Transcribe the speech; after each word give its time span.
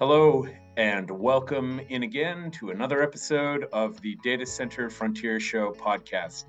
Hello, 0.00 0.44
and 0.76 1.08
welcome 1.08 1.80
in 1.88 2.02
again 2.02 2.50
to 2.50 2.70
another 2.70 3.00
episode 3.00 3.68
of 3.72 4.00
the 4.00 4.16
Data 4.24 4.44
Center 4.44 4.90
Frontier 4.90 5.38
Show 5.38 5.70
podcast. 5.70 6.46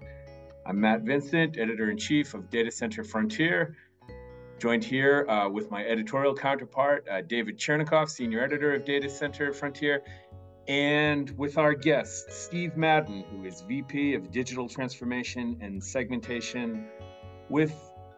I'm 0.65 0.79
Matt 0.79 1.03
Vincent, 1.03 1.59
editor 1.59 1.91
in 1.91 1.97
chief 1.99 2.33
of 2.33 2.49
Data 2.49 2.71
Center 2.71 3.03
Frontier, 3.03 3.77
joined 4.57 4.83
here 4.83 5.29
uh, 5.29 5.47
with 5.47 5.69
my 5.69 5.85
editorial 5.85 6.33
counterpart, 6.33 7.07
uh, 7.07 7.21
David 7.21 7.59
Chernicoff, 7.59 8.09
senior 8.09 8.43
editor 8.43 8.73
of 8.73 8.83
Data 8.83 9.11
Center 9.11 9.53
Frontier, 9.53 10.01
and 10.67 11.29
with 11.37 11.59
our 11.59 11.75
guest, 11.75 12.31
Steve 12.31 12.75
Madden, 12.75 13.25
who 13.29 13.45
is 13.45 13.61
VP 13.61 14.15
of 14.15 14.31
Digital 14.31 14.67
Transformation 14.67 15.55
and 15.61 15.83
Segmentation 15.83 16.87
with 17.49 17.75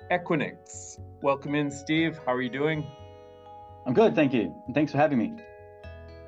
Equinix. 0.09 1.02
Welcome 1.21 1.54
in, 1.54 1.70
Steve. 1.70 2.18
How 2.25 2.32
are 2.32 2.41
you 2.41 2.50
doing? 2.50 2.88
I'm 3.87 3.93
good, 3.93 4.15
thank 4.15 4.33
you. 4.33 4.54
And 4.65 4.75
thanks 4.75 4.91
for 4.91 4.97
having 4.97 5.18
me. 5.18 5.33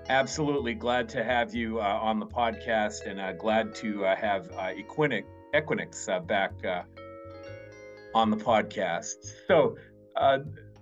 Absolutely 0.08 0.74
glad 0.74 1.10
to 1.10 1.26
have 1.26 1.54
you 1.54 1.82
uh, 1.82 2.00
on 2.02 2.18
the 2.18 2.26
podcast 2.26 3.06
and 3.06 3.20
uh, 3.20 3.34
glad 3.34 3.76
to 3.76 4.06
uh, 4.06 4.16
have 4.16 4.50
uh, 4.54 4.72
Equinix, 4.72 5.26
Equinix 5.54 6.08
uh, 6.08 6.22
back 6.22 6.54
uh, 6.66 6.84
on 8.16 8.32
the 8.32 8.38
podcast. 8.38 9.34
So, 9.48 9.76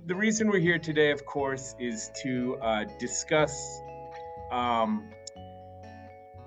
the 0.06 0.16
reason 0.16 0.50
we're 0.50 0.60
here 0.60 0.78
today, 0.78 1.10
of 1.10 1.26
course, 1.26 1.76
is 1.80 2.12
to 2.22 2.58
discuss 3.00 3.82
um, 4.52 5.10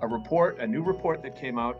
a 0.01 0.07
report, 0.07 0.59
a 0.59 0.65
new 0.65 0.81
report 0.81 1.21
that 1.23 1.35
came 1.35 1.59
out, 1.59 1.79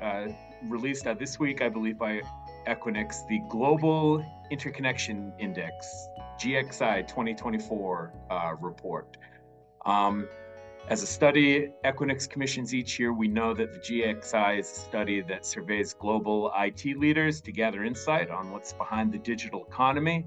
released 0.67 1.07
this 1.17 1.39
week, 1.39 1.61
I 1.61 1.69
believe, 1.69 1.97
by 1.97 2.21
Equinix, 2.67 3.25
the 3.27 3.39
Global 3.49 4.23
Interconnection 4.52 5.33
Index. 5.39 6.09
GXI 6.41 7.08
2024 7.08 8.13
uh, 8.30 8.54
report. 8.59 9.18
Um, 9.86 10.28
as 10.88 11.03
a 11.03 11.08
study 11.08 11.70
Equinix 11.86 12.28
commissions 12.28 12.73
each 12.73 13.00
year, 13.00 13.14
we 13.14 13.28
know 13.28 13.53
that 13.53 13.72
the 13.72 13.80
GXI 13.80 14.59
is 14.59 14.72
a 14.72 14.80
study 14.80 15.22
that 15.22 15.45
surveys 15.45 15.94
global 15.94 16.52
IT 16.58 16.98
leaders 16.98 17.42
to 17.42 17.52
gather 17.52 17.83
insight 17.83 18.31
on 18.31 18.52
what's 18.52 18.73
behind 18.73 19.14
the 19.14 19.20
digital 19.20 19.66
economy. 19.70 20.25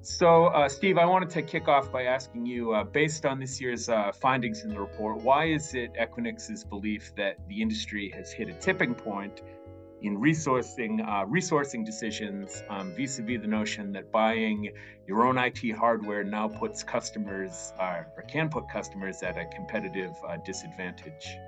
So, 0.00 0.46
uh, 0.46 0.68
Steve, 0.68 0.96
I 0.96 1.04
wanted 1.04 1.30
to 1.30 1.42
kick 1.42 1.68
off 1.68 1.92
by 1.92 2.04
asking 2.04 2.46
you, 2.46 2.72
uh, 2.72 2.84
based 2.84 3.26
on 3.26 3.38
this 3.38 3.60
year's 3.60 3.88
uh, 3.88 4.12
findings 4.12 4.62
in 4.62 4.70
the 4.70 4.80
report, 4.80 5.20
why 5.22 5.46
is 5.46 5.74
it 5.74 5.92
Equinix's 5.94 6.64
belief 6.64 7.12
that 7.16 7.36
the 7.48 7.60
industry 7.60 8.10
has 8.14 8.32
hit 8.32 8.48
a 8.48 8.54
tipping 8.54 8.94
point 8.94 9.42
in 10.02 10.18
resourcing 10.18 11.00
uh, 11.06 11.24
resourcing 11.26 11.84
decisions 11.84 12.62
um, 12.68 12.92
vis-a-vis 12.94 13.40
the 13.40 13.46
notion 13.46 13.92
that 13.92 14.12
buying 14.12 14.70
your 15.06 15.26
own 15.26 15.38
IT 15.38 15.70
hardware 15.70 16.22
now 16.22 16.48
puts 16.48 16.82
customers 16.82 17.72
uh, 17.80 18.02
or 18.16 18.22
can 18.28 18.48
put 18.48 18.68
customers 18.68 19.22
at 19.22 19.38
a 19.38 19.46
competitive 19.46 20.12
uh, 20.28 20.36
disadvantage. 20.44 21.38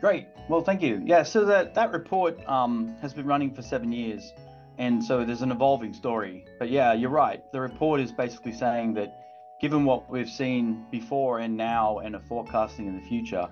Great. 0.00 0.28
Well, 0.48 0.62
thank 0.62 0.82
you. 0.82 1.02
Yeah. 1.04 1.22
So 1.22 1.44
that 1.46 1.74
that 1.74 1.92
report 1.92 2.46
um, 2.48 2.96
has 3.00 3.14
been 3.14 3.26
running 3.26 3.54
for 3.54 3.62
seven 3.62 3.92
years, 3.92 4.32
and 4.78 5.02
so 5.02 5.24
there's 5.24 5.42
an 5.42 5.50
evolving 5.50 5.94
story. 5.94 6.44
But 6.58 6.70
yeah, 6.70 6.92
you're 6.92 7.10
right. 7.10 7.42
The 7.52 7.60
report 7.60 8.00
is 8.00 8.12
basically 8.12 8.52
saying 8.52 8.94
that 8.94 9.14
given 9.60 9.84
what 9.84 10.10
we've 10.10 10.28
seen 10.28 10.84
before 10.90 11.38
and 11.38 11.56
now 11.56 12.00
and 12.00 12.14
are 12.14 12.22
forecasting 12.28 12.86
in 12.86 12.96
the 12.96 13.06
future, 13.06 13.48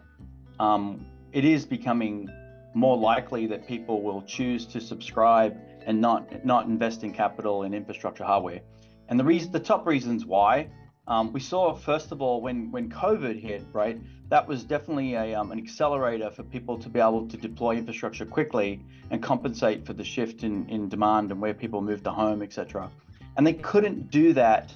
um, 0.61 1.07
it 1.33 1.45
is 1.45 1.65
becoming 1.65 2.29
more 2.75 2.97
likely 2.97 3.47
that 3.47 3.67
people 3.67 4.03
will 4.03 4.23
choose 4.23 4.67
to 4.67 4.81
subscribe 4.81 5.57
and 5.87 6.01
not 6.01 6.45
not 6.45 6.67
invest 6.67 7.05
in 7.05 7.13
capital 7.13 7.63
and 7.63 7.75
infrastructure 7.75 8.25
hardware. 8.25 8.61
And 9.09 9.19
the 9.19 9.25
reason, 9.25 9.53
the 9.53 9.61
top 9.61 9.87
reasons 9.87 10.25
why, 10.25 10.69
um, 11.07 11.33
we 11.33 11.41
saw 11.41 11.75
first 11.75 12.13
of 12.13 12.23
all 12.23 12.41
when 12.41 12.71
when 12.71 12.89
COVID 12.91 13.41
hit, 13.41 13.65
right? 13.73 14.01
That 14.29 14.47
was 14.47 14.65
definitely 14.65 15.15
a 15.15 15.35
um, 15.35 15.53
an 15.53 15.59
accelerator 15.59 16.31
for 16.31 16.43
people 16.43 16.79
to 16.79 16.89
be 16.89 17.01
able 17.01 17.29
to 17.29 17.37
deploy 17.37 17.77
infrastructure 17.77 18.25
quickly 18.25 18.81
and 19.11 19.23
compensate 19.23 19.85
for 19.85 19.93
the 19.93 20.05
shift 20.05 20.45
in 20.45 20.69
in 20.69 20.89
demand 20.89 21.31
and 21.31 21.41
where 21.41 21.55
people 21.55 21.83
moved 21.83 22.05
to 22.05 22.13
home, 22.13 22.43
etc. 22.43 22.91
And 23.37 23.47
they 23.47 23.55
couldn't 23.55 24.11
do 24.11 24.33
that 24.35 24.75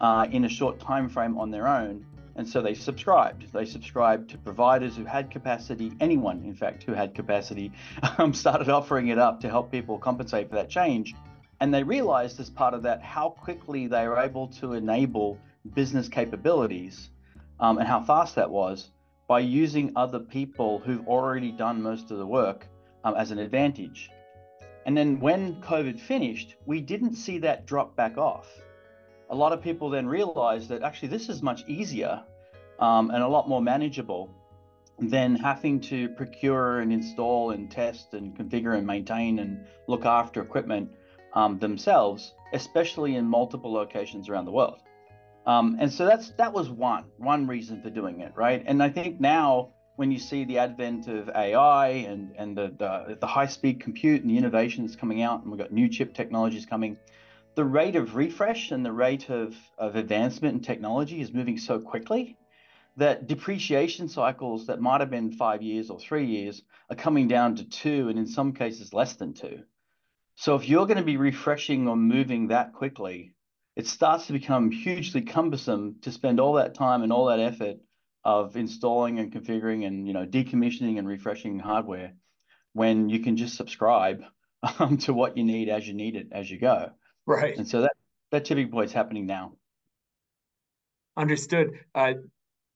uh, 0.00 0.26
in 0.30 0.44
a 0.44 0.48
short 0.48 0.80
time 0.80 1.08
frame 1.08 1.38
on 1.38 1.50
their 1.50 1.68
own 1.68 2.04
and 2.36 2.46
so 2.46 2.60
they 2.60 2.74
subscribed. 2.74 3.52
They 3.52 3.64
subscribed 3.64 4.30
to 4.30 4.38
providers 4.38 4.96
who 4.96 5.04
had 5.04 5.30
capacity, 5.30 5.92
anyone, 6.00 6.42
in 6.44 6.54
fact, 6.54 6.82
who 6.82 6.92
had 6.92 7.14
capacity, 7.14 7.72
um, 8.18 8.34
started 8.34 8.68
offering 8.68 9.08
it 9.08 9.18
up 9.18 9.40
to 9.40 9.48
help 9.48 9.72
people 9.72 9.98
compensate 9.98 10.50
for 10.50 10.56
that 10.56 10.68
change. 10.68 11.14
And 11.60 11.72
they 11.72 11.82
realized 11.82 12.38
as 12.38 12.50
part 12.50 12.74
of 12.74 12.82
that 12.82 13.02
how 13.02 13.30
quickly 13.30 13.86
they 13.86 14.06
were 14.06 14.18
able 14.18 14.48
to 14.60 14.74
enable 14.74 15.38
business 15.74 16.08
capabilities 16.08 17.08
um, 17.58 17.78
and 17.78 17.88
how 17.88 18.02
fast 18.02 18.34
that 18.34 18.50
was 18.50 18.90
by 19.26 19.40
using 19.40 19.92
other 19.96 20.20
people 20.20 20.78
who've 20.78 21.08
already 21.08 21.50
done 21.50 21.82
most 21.82 22.10
of 22.10 22.18
the 22.18 22.26
work 22.26 22.68
um, 23.02 23.14
as 23.16 23.30
an 23.30 23.38
advantage. 23.38 24.10
And 24.84 24.96
then 24.96 25.18
when 25.18 25.60
COVID 25.62 25.98
finished, 25.98 26.54
we 26.66 26.80
didn't 26.80 27.14
see 27.14 27.38
that 27.38 27.66
drop 27.66 27.96
back 27.96 28.18
off 28.18 28.46
a 29.30 29.34
lot 29.34 29.52
of 29.52 29.62
people 29.62 29.90
then 29.90 30.06
realize 30.06 30.68
that 30.68 30.82
actually 30.82 31.08
this 31.08 31.28
is 31.28 31.42
much 31.42 31.64
easier 31.66 32.22
um, 32.78 33.10
and 33.10 33.22
a 33.22 33.28
lot 33.28 33.48
more 33.48 33.60
manageable 33.60 34.30
than 34.98 35.36
having 35.36 35.80
to 35.80 36.08
procure 36.10 36.80
and 36.80 36.92
install 36.92 37.50
and 37.50 37.70
test 37.70 38.14
and 38.14 38.36
configure 38.36 38.76
and 38.76 38.86
maintain 38.86 39.38
and 39.38 39.66
look 39.86 40.06
after 40.06 40.40
equipment 40.40 40.90
um, 41.34 41.58
themselves, 41.58 42.32
especially 42.52 43.16
in 43.16 43.26
multiple 43.26 43.72
locations 43.72 44.28
around 44.28 44.46
the 44.46 44.50
world. 44.52 44.80
Um, 45.46 45.76
and 45.78 45.92
so 45.92 46.06
that's 46.06 46.30
that 46.38 46.52
was 46.52 46.68
one 46.68 47.04
one 47.18 47.46
reason 47.46 47.80
for 47.80 47.90
doing 47.90 48.20
it, 48.20 48.32
right? 48.34 48.64
And 48.66 48.82
I 48.82 48.88
think 48.88 49.20
now 49.20 49.70
when 49.94 50.10
you 50.10 50.18
see 50.18 50.44
the 50.44 50.58
advent 50.58 51.06
of 51.08 51.28
AI 51.28 51.88
and 51.88 52.34
and 52.36 52.56
the 52.56 52.74
the, 52.76 53.18
the 53.20 53.26
high 53.26 53.46
speed 53.46 53.80
compute 53.80 54.22
and 54.22 54.30
the 54.30 54.38
innovation 54.38 54.84
that's 54.84 54.96
coming 54.96 55.22
out, 55.22 55.42
and 55.42 55.50
we've 55.50 55.58
got 55.58 55.70
new 55.70 55.88
chip 55.88 56.14
technologies 56.14 56.66
coming, 56.66 56.96
the 57.56 57.64
rate 57.64 57.96
of 57.96 58.14
refresh 58.14 58.70
and 58.70 58.84
the 58.84 58.92
rate 58.92 59.30
of, 59.30 59.56
of 59.78 59.96
advancement 59.96 60.54
in 60.54 60.60
technology 60.60 61.22
is 61.22 61.32
moving 61.32 61.56
so 61.56 61.80
quickly 61.80 62.36
that 62.98 63.26
depreciation 63.26 64.08
cycles 64.08 64.66
that 64.66 64.80
might 64.80 65.00
have 65.00 65.10
been 65.10 65.32
five 65.32 65.62
years 65.62 65.88
or 65.88 65.98
three 65.98 66.26
years 66.26 66.62
are 66.90 66.96
coming 66.96 67.28
down 67.28 67.56
to 67.56 67.64
two, 67.64 68.08
and 68.10 68.18
in 68.18 68.26
some 68.26 68.52
cases, 68.52 68.92
less 68.92 69.16
than 69.16 69.32
two. 69.32 69.62
So 70.34 70.54
if 70.54 70.68
you're 70.68 70.86
going 70.86 70.98
to 70.98 71.02
be 71.02 71.16
refreshing 71.16 71.88
or 71.88 71.96
moving 71.96 72.48
that 72.48 72.74
quickly, 72.74 73.34
it 73.74 73.86
starts 73.86 74.26
to 74.26 74.34
become 74.34 74.70
hugely 74.70 75.22
cumbersome 75.22 75.96
to 76.02 76.12
spend 76.12 76.40
all 76.40 76.54
that 76.54 76.74
time 76.74 77.02
and 77.02 77.12
all 77.12 77.26
that 77.26 77.40
effort 77.40 77.76
of 78.22 78.56
installing 78.56 79.18
and 79.18 79.32
configuring 79.32 79.86
and 79.86 80.06
you 80.06 80.12
know 80.12 80.26
decommissioning 80.26 80.98
and 80.98 81.06
refreshing 81.08 81.58
hardware 81.58 82.12
when 82.72 83.08
you 83.08 83.20
can 83.20 83.36
just 83.36 83.56
subscribe 83.56 84.24
um, 84.78 84.98
to 84.98 85.14
what 85.14 85.36
you 85.36 85.44
need 85.44 85.68
as 85.70 85.86
you 85.86 85.94
need 85.94 86.16
it 86.16 86.28
as 86.32 86.50
you 86.50 86.58
go. 86.58 86.90
Right. 87.26 87.56
And 87.56 87.66
so 87.66 87.82
that 87.82 87.92
that 88.30 88.44
tipping 88.44 88.70
point 88.70 88.86
is 88.86 88.92
happening 88.92 89.26
now. 89.26 89.52
Understood. 91.16 91.80
Uh, 91.94 92.14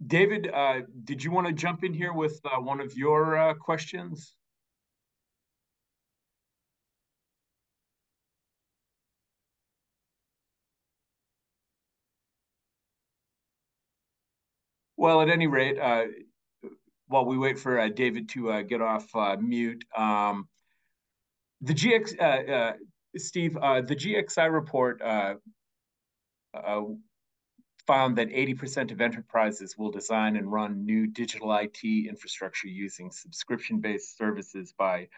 David, 0.04 0.50
uh, 0.52 0.80
did 1.04 1.22
you 1.22 1.30
want 1.30 1.46
to 1.46 1.52
jump 1.52 1.84
in 1.84 1.92
here 1.92 2.12
with 2.12 2.40
uh, 2.44 2.60
one 2.60 2.80
of 2.80 2.96
your 2.96 3.36
uh, 3.36 3.54
questions? 3.54 4.34
Well, 14.96 15.22
at 15.22 15.28
any 15.28 15.46
rate, 15.46 15.78
uh, 15.78 16.04
while 17.06 17.24
we 17.24 17.38
wait 17.38 17.58
for 17.58 17.78
uh, 17.78 17.88
David 17.88 18.28
to 18.30 18.62
get 18.64 18.82
off 18.82 19.08
mute, 19.40 19.84
um, 19.96 20.48
the 21.62 21.74
GX 21.74 22.80
Steve, 23.16 23.56
uh, 23.56 23.80
the 23.80 23.96
GXI 23.96 24.52
report 24.52 25.00
uh, 25.02 25.34
uh, 26.54 26.82
found 27.86 28.18
that 28.18 28.28
80% 28.28 28.92
of 28.92 29.00
enterprises 29.00 29.76
will 29.76 29.90
design 29.90 30.36
and 30.36 30.48
run 30.50 30.84
new 30.84 31.06
digital 31.08 31.52
IT 31.54 31.82
infrastructure 31.82 32.68
using 32.68 33.10
subscription-based 33.10 34.16
services 34.16 34.72
by 34.78 35.08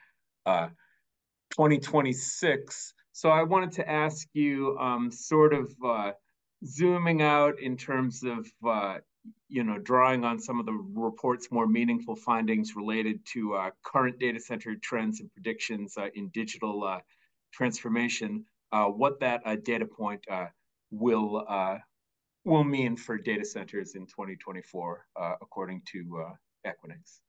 2026. 0.47 2.95
So 3.13 3.29
I 3.29 3.43
wanted 3.43 3.73
to 3.73 3.87
ask 3.89 4.27
you, 4.33 4.79
um, 4.79 5.11
sort 5.11 5.53
of 5.53 5.71
uh, 5.85 6.13
zooming 6.65 7.21
out 7.21 7.61
in 7.61 7.77
terms 7.77 8.23
of, 8.25 8.51
uh, 8.67 9.01
you 9.49 9.65
know, 9.65 9.77
drawing 9.79 10.25
on 10.25 10.39
some 10.39 10.59
of 10.59 10.65
the 10.65 10.73
report's 10.73 11.51
more 11.51 11.67
meaningful 11.67 12.17
findings 12.17 12.75
related 12.75 13.21
to 13.35 13.53
uh, 13.55 13.69
current 13.85 14.19
data 14.19 14.41
center 14.41 14.75
trends 14.77 15.21
and 15.21 15.31
predictions 15.35 15.99
in 16.15 16.31
digital 16.31 17.03
transformation, 17.53 18.45
uh, 18.73 18.87
what 18.87 19.21
that 19.21 19.43
uh, 19.45 19.57
data 19.57 19.87
point 19.87 20.25
uh, 20.31 20.47
will 20.91 21.47
will 22.45 22.65
mean 22.65 22.97
for 22.97 23.19
data 23.19 23.45
centers 23.45 23.95
in 23.95 24.05
2024, 24.07 25.07
according 25.41 25.81
to 25.93 26.27
Equinix. 26.67 27.21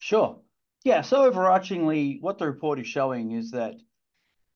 Sure. 0.00 0.40
Yeah. 0.84 1.02
So 1.02 1.30
overarchingly, 1.30 2.20
what 2.20 2.38
the 2.38 2.46
report 2.46 2.80
is 2.80 2.86
showing 2.88 3.32
is 3.32 3.52
that, 3.52 3.74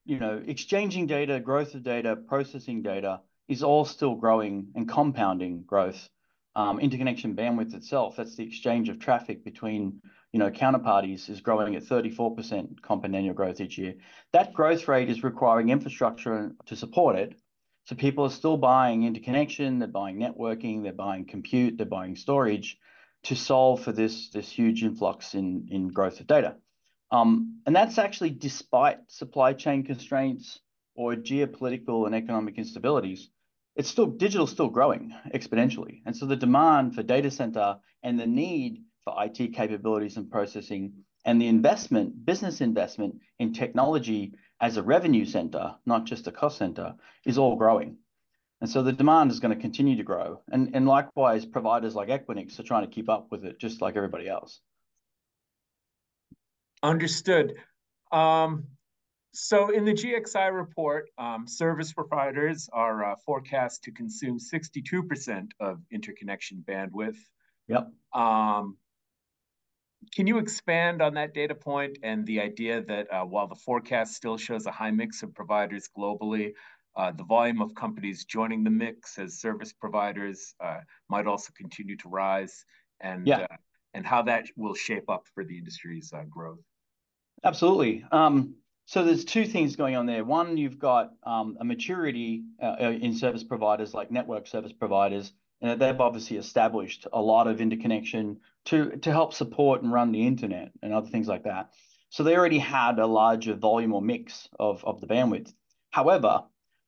you 0.04 0.18
know, 0.18 0.42
exchanging 0.44 1.06
data, 1.06 1.38
growth 1.38 1.74
of 1.74 1.84
data, 1.84 2.16
processing 2.16 2.82
data 2.82 3.20
is 3.46 3.62
all 3.62 3.84
still 3.84 4.16
growing 4.16 4.66
and 4.74 4.88
compounding 4.88 5.62
growth 5.62 6.08
um, 6.56 6.80
interconnection 6.80 7.36
bandwidth 7.36 7.74
itself, 7.74 8.16
that's 8.16 8.36
the 8.36 8.44
exchange 8.44 8.88
of 8.88 8.98
traffic 8.98 9.44
between 9.44 10.00
you 10.32 10.38
know 10.38 10.50
counterparties, 10.50 11.28
is 11.28 11.40
growing 11.40 11.74
at 11.76 11.82
34% 11.82 12.80
compound 12.82 13.16
annual 13.16 13.34
growth 13.34 13.60
each 13.60 13.78
year. 13.78 13.94
That 14.32 14.52
growth 14.52 14.88
rate 14.88 15.10
is 15.10 15.24
requiring 15.24 15.70
infrastructure 15.70 16.52
to 16.66 16.76
support 16.76 17.16
it. 17.16 17.34
So 17.84 17.96
people 17.96 18.24
are 18.24 18.30
still 18.30 18.56
buying 18.56 19.04
interconnection, 19.04 19.78
they're 19.78 19.88
buying 19.88 20.18
networking, 20.18 20.82
they're 20.82 20.92
buying 20.92 21.24
compute, 21.24 21.76
they're 21.76 21.86
buying 21.86 22.14
storage 22.14 22.78
to 23.24 23.34
solve 23.34 23.82
for 23.82 23.92
this 23.92 24.30
this 24.30 24.50
huge 24.50 24.82
influx 24.82 25.34
in 25.34 25.68
in 25.70 25.88
growth 25.88 26.20
of 26.20 26.26
data. 26.26 26.56
Um, 27.10 27.60
and 27.66 27.74
that's 27.74 27.98
actually 27.98 28.30
despite 28.30 28.98
supply 29.10 29.52
chain 29.52 29.82
constraints 29.82 30.60
or 30.94 31.14
geopolitical 31.14 32.06
and 32.06 32.14
economic 32.14 32.56
instabilities 32.56 33.26
it's 33.76 33.88
still 33.88 34.06
digital 34.06 34.46
still 34.46 34.68
growing 34.68 35.14
exponentially. 35.34 36.02
And 36.04 36.16
so 36.16 36.26
the 36.26 36.36
demand 36.36 36.94
for 36.94 37.02
data 37.02 37.30
center 37.30 37.78
and 38.02 38.18
the 38.18 38.26
need 38.26 38.82
for 39.04 39.14
IT 39.18 39.54
capabilities 39.54 40.16
and 40.16 40.30
processing 40.30 40.92
and 41.24 41.40
the 41.40 41.48
investment, 41.48 42.24
business 42.24 42.60
investment 42.60 43.20
in 43.38 43.52
technology 43.52 44.34
as 44.60 44.76
a 44.76 44.82
revenue 44.82 45.24
center, 45.24 45.74
not 45.86 46.04
just 46.04 46.26
a 46.26 46.32
cost 46.32 46.58
center, 46.58 46.94
is 47.24 47.38
all 47.38 47.56
growing. 47.56 47.96
And 48.60 48.68
so 48.68 48.82
the 48.82 48.92
demand 48.92 49.30
is 49.30 49.40
going 49.40 49.54
to 49.54 49.60
continue 49.60 49.96
to 49.96 50.02
grow. 50.02 50.42
And, 50.50 50.74
and 50.74 50.86
likewise, 50.86 51.46
providers 51.46 51.94
like 51.94 52.08
Equinix 52.08 52.58
are 52.58 52.62
trying 52.62 52.86
to 52.86 52.90
keep 52.90 53.08
up 53.08 53.28
with 53.30 53.44
it, 53.44 53.58
just 53.58 53.80
like 53.80 53.96
everybody 53.96 54.28
else. 54.28 54.60
Understood. 56.82 57.54
Um, 58.12 58.64
so 59.32 59.70
in 59.70 59.84
the 59.84 59.92
GXI 59.92 60.52
report, 60.52 61.08
um, 61.16 61.46
service 61.46 61.92
providers 61.92 62.68
are 62.72 63.12
uh, 63.12 63.16
forecast 63.24 63.84
to 63.84 63.92
consume 63.92 64.38
62% 64.38 65.50
of 65.60 65.80
interconnection 65.90 66.64
bandwidth. 66.66 67.18
Yep. 67.68 67.88
Um, 68.12 68.76
can 70.14 70.26
you 70.26 70.38
expand 70.38 71.02
on 71.02 71.14
that 71.14 71.34
data 71.34 71.54
point 71.54 71.98
and 72.02 72.26
the 72.26 72.40
idea 72.40 72.82
that 72.82 73.12
uh, 73.12 73.24
while 73.24 73.46
the 73.46 73.54
forecast 73.54 74.14
still 74.14 74.36
shows 74.36 74.66
a 74.66 74.70
high 74.70 74.90
mix 74.90 75.22
of 75.22 75.34
providers 75.34 75.88
globally, 75.96 76.52
uh, 76.96 77.12
the 77.12 77.24
volume 77.24 77.62
of 77.62 77.74
companies 77.74 78.24
joining 78.24 78.64
the 78.64 78.70
mix 78.70 79.18
as 79.18 79.40
service 79.40 79.72
providers 79.72 80.54
uh, 80.60 80.78
might 81.08 81.26
also 81.26 81.52
continue 81.56 81.96
to 81.96 82.08
rise, 82.08 82.64
and. 83.00 83.28
Uh, 83.28 83.46
how 84.06 84.22
that 84.22 84.46
will 84.54 84.72
shape 84.72 85.10
up 85.10 85.26
for 85.34 85.44
the 85.44 85.58
industry's 85.58 86.12
uh, 86.12 86.22
growth? 86.30 86.60
Absolutely. 87.42 88.04
Um, 88.12 88.54
so 88.86 89.04
there's 89.04 89.24
two 89.24 89.44
things 89.44 89.74
going 89.74 89.96
on 89.96 90.06
there. 90.06 90.24
One, 90.24 90.56
you've 90.56 90.78
got 90.78 91.10
um, 91.24 91.56
a 91.60 91.64
maturity 91.64 92.44
in 92.78 93.12
service 93.12 93.42
providers 93.42 93.92
like 93.92 94.12
network 94.12 94.46
service 94.46 94.72
providers, 94.72 95.32
and 95.60 95.80
they've 95.80 96.00
obviously 96.00 96.36
established 96.36 97.06
a 97.12 97.20
lot 97.20 97.46
of 97.46 97.60
interconnection 97.60 98.40
to 98.66 98.96
to 98.98 99.12
help 99.12 99.34
support 99.34 99.82
and 99.82 99.92
run 99.92 100.12
the 100.12 100.26
internet 100.26 100.70
and 100.82 100.92
other 100.92 101.08
things 101.08 101.28
like 101.28 101.44
that. 101.44 101.70
So 102.10 102.22
they 102.22 102.36
already 102.36 102.58
had 102.58 102.98
a 102.98 103.06
larger 103.06 103.54
volume 103.54 103.92
or 103.92 104.02
mix 104.02 104.48
of 104.58 104.84
of 104.84 105.00
the 105.00 105.06
bandwidth. 105.06 105.52
However, 105.90 106.44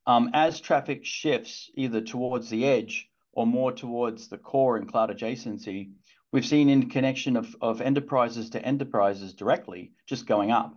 um, 0.06 0.30
as 0.34 0.60
traffic 0.60 1.04
shifts 1.04 1.70
either 1.74 2.00
towards 2.00 2.50
the 2.50 2.64
edge 2.66 3.08
or 3.32 3.46
more 3.46 3.72
towards 3.72 4.28
the 4.28 4.38
core 4.38 4.76
and 4.76 4.90
cloud 4.90 5.10
adjacency, 5.10 5.92
we've 6.32 6.46
seen 6.46 6.68
interconnection 6.68 7.36
of, 7.36 7.54
of 7.60 7.80
enterprises 7.80 8.50
to 8.50 8.64
enterprises 8.64 9.32
directly 9.32 9.92
just 10.06 10.26
going 10.26 10.50
up. 10.50 10.74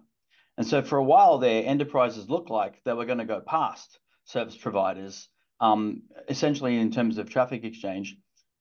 And 0.58 0.66
so 0.66 0.82
for 0.82 0.98
a 0.98 1.04
while 1.04 1.38
there, 1.38 1.66
enterprises 1.66 2.30
looked 2.30 2.50
like 2.50 2.82
they 2.84 2.94
were 2.94 3.06
going 3.06 3.18
to 3.18 3.26
go 3.26 3.42
past 3.42 4.00
service 4.26 4.56
providers, 4.56 5.28
um, 5.60 6.04
essentially 6.30 6.78
in 6.78 6.92
terms 6.92 7.18
of 7.18 7.30
traffic 7.30 7.64
exchange. 7.64 8.18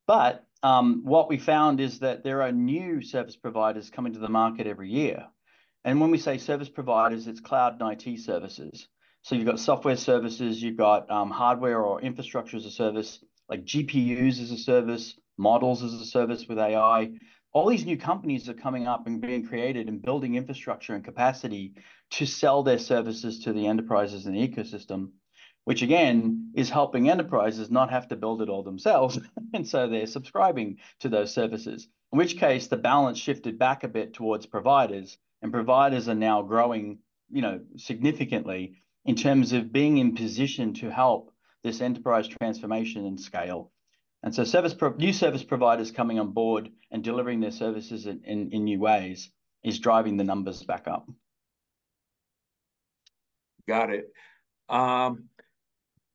But 0.06 0.44
um, 0.62 1.02
what 1.04 1.28
we 1.28 1.38
found 1.38 1.80
is 1.80 2.00
that 2.00 2.24
there 2.24 2.42
are 2.42 2.52
new 2.52 3.02
service 3.02 3.36
providers 3.36 3.90
coming 3.90 4.12
to 4.14 4.18
the 4.18 4.28
market 4.28 4.66
every 4.66 4.90
year. 4.90 5.26
And 5.84 6.00
when 6.00 6.10
we 6.10 6.18
say 6.18 6.38
service 6.38 6.68
providers, 6.68 7.26
it's 7.26 7.40
cloud 7.40 7.80
and 7.80 7.92
IT 7.92 8.20
services. 8.20 8.88
So 9.22 9.34
you've 9.34 9.46
got 9.46 9.60
software 9.60 9.96
services, 9.96 10.62
you've 10.62 10.76
got 10.76 11.10
um, 11.10 11.30
hardware 11.30 11.82
or 11.82 12.00
infrastructure 12.00 12.56
as 12.56 12.66
a 12.66 12.70
service, 12.70 13.22
like 13.48 13.64
GPUs 13.64 14.40
as 14.40 14.50
a 14.50 14.56
service, 14.56 15.18
models 15.36 15.82
as 15.82 15.94
a 15.94 16.04
service 16.04 16.46
with 16.48 16.58
AI 16.58 17.10
all 17.54 17.68
these 17.68 17.86
new 17.86 17.96
companies 17.96 18.48
are 18.48 18.54
coming 18.54 18.88
up 18.88 19.06
and 19.06 19.20
being 19.20 19.46
created 19.46 19.88
and 19.88 20.02
building 20.02 20.34
infrastructure 20.34 20.92
and 20.92 21.04
capacity 21.04 21.72
to 22.10 22.26
sell 22.26 22.64
their 22.64 22.78
services 22.78 23.38
to 23.38 23.52
the 23.52 23.66
enterprises 23.68 24.26
in 24.26 24.34
the 24.34 24.46
ecosystem, 24.46 25.10
which 25.64 25.82
again 25.82 26.50
is 26.54 26.70
helping 26.70 27.08
enterprises 27.08 27.70
not 27.70 27.90
have 27.90 28.08
to 28.08 28.16
build 28.16 28.42
it 28.42 28.48
all 28.48 28.62
themselves. 28.62 29.18
and 29.54 29.66
so 29.66 29.88
they're 29.88 30.06
subscribing 30.06 30.78
to 31.00 31.08
those 31.08 31.32
services, 31.32 31.88
in 32.12 32.18
which 32.18 32.38
case 32.38 32.66
the 32.66 32.76
balance 32.76 33.18
shifted 33.18 33.58
back 33.58 33.84
a 33.84 33.88
bit 33.88 34.14
towards 34.14 34.46
providers, 34.46 35.18
and 35.42 35.52
providers 35.52 36.08
are 36.08 36.14
now 36.14 36.42
growing, 36.42 36.98
you 37.30 37.42
know, 37.42 37.60
significantly 37.76 38.76
in 39.04 39.14
terms 39.14 39.52
of 39.52 39.72
being 39.72 39.98
in 39.98 40.14
position 40.14 40.74
to 40.74 40.90
help 40.90 41.30
this 41.62 41.80
enterprise 41.80 42.28
transformation 42.28 43.06
and 43.06 43.20
scale. 43.20 43.70
And 44.22 44.34
so 44.34 44.44
service 44.44 44.72
pro- 44.72 44.94
new 44.94 45.12
service 45.12 45.44
providers 45.44 45.90
coming 45.90 46.18
on 46.18 46.32
board 46.32 46.70
and 46.90 47.04
delivering 47.04 47.40
their 47.40 47.50
services 47.50 48.06
in, 48.06 48.22
in, 48.24 48.52
in 48.52 48.64
new 48.64 48.80
ways 48.80 49.30
is 49.62 49.78
driving 49.78 50.16
the 50.16 50.24
numbers 50.24 50.62
back 50.62 50.86
up. 50.86 51.08
Got 53.66 53.90
it. 53.90 54.12
Um, 54.68 55.24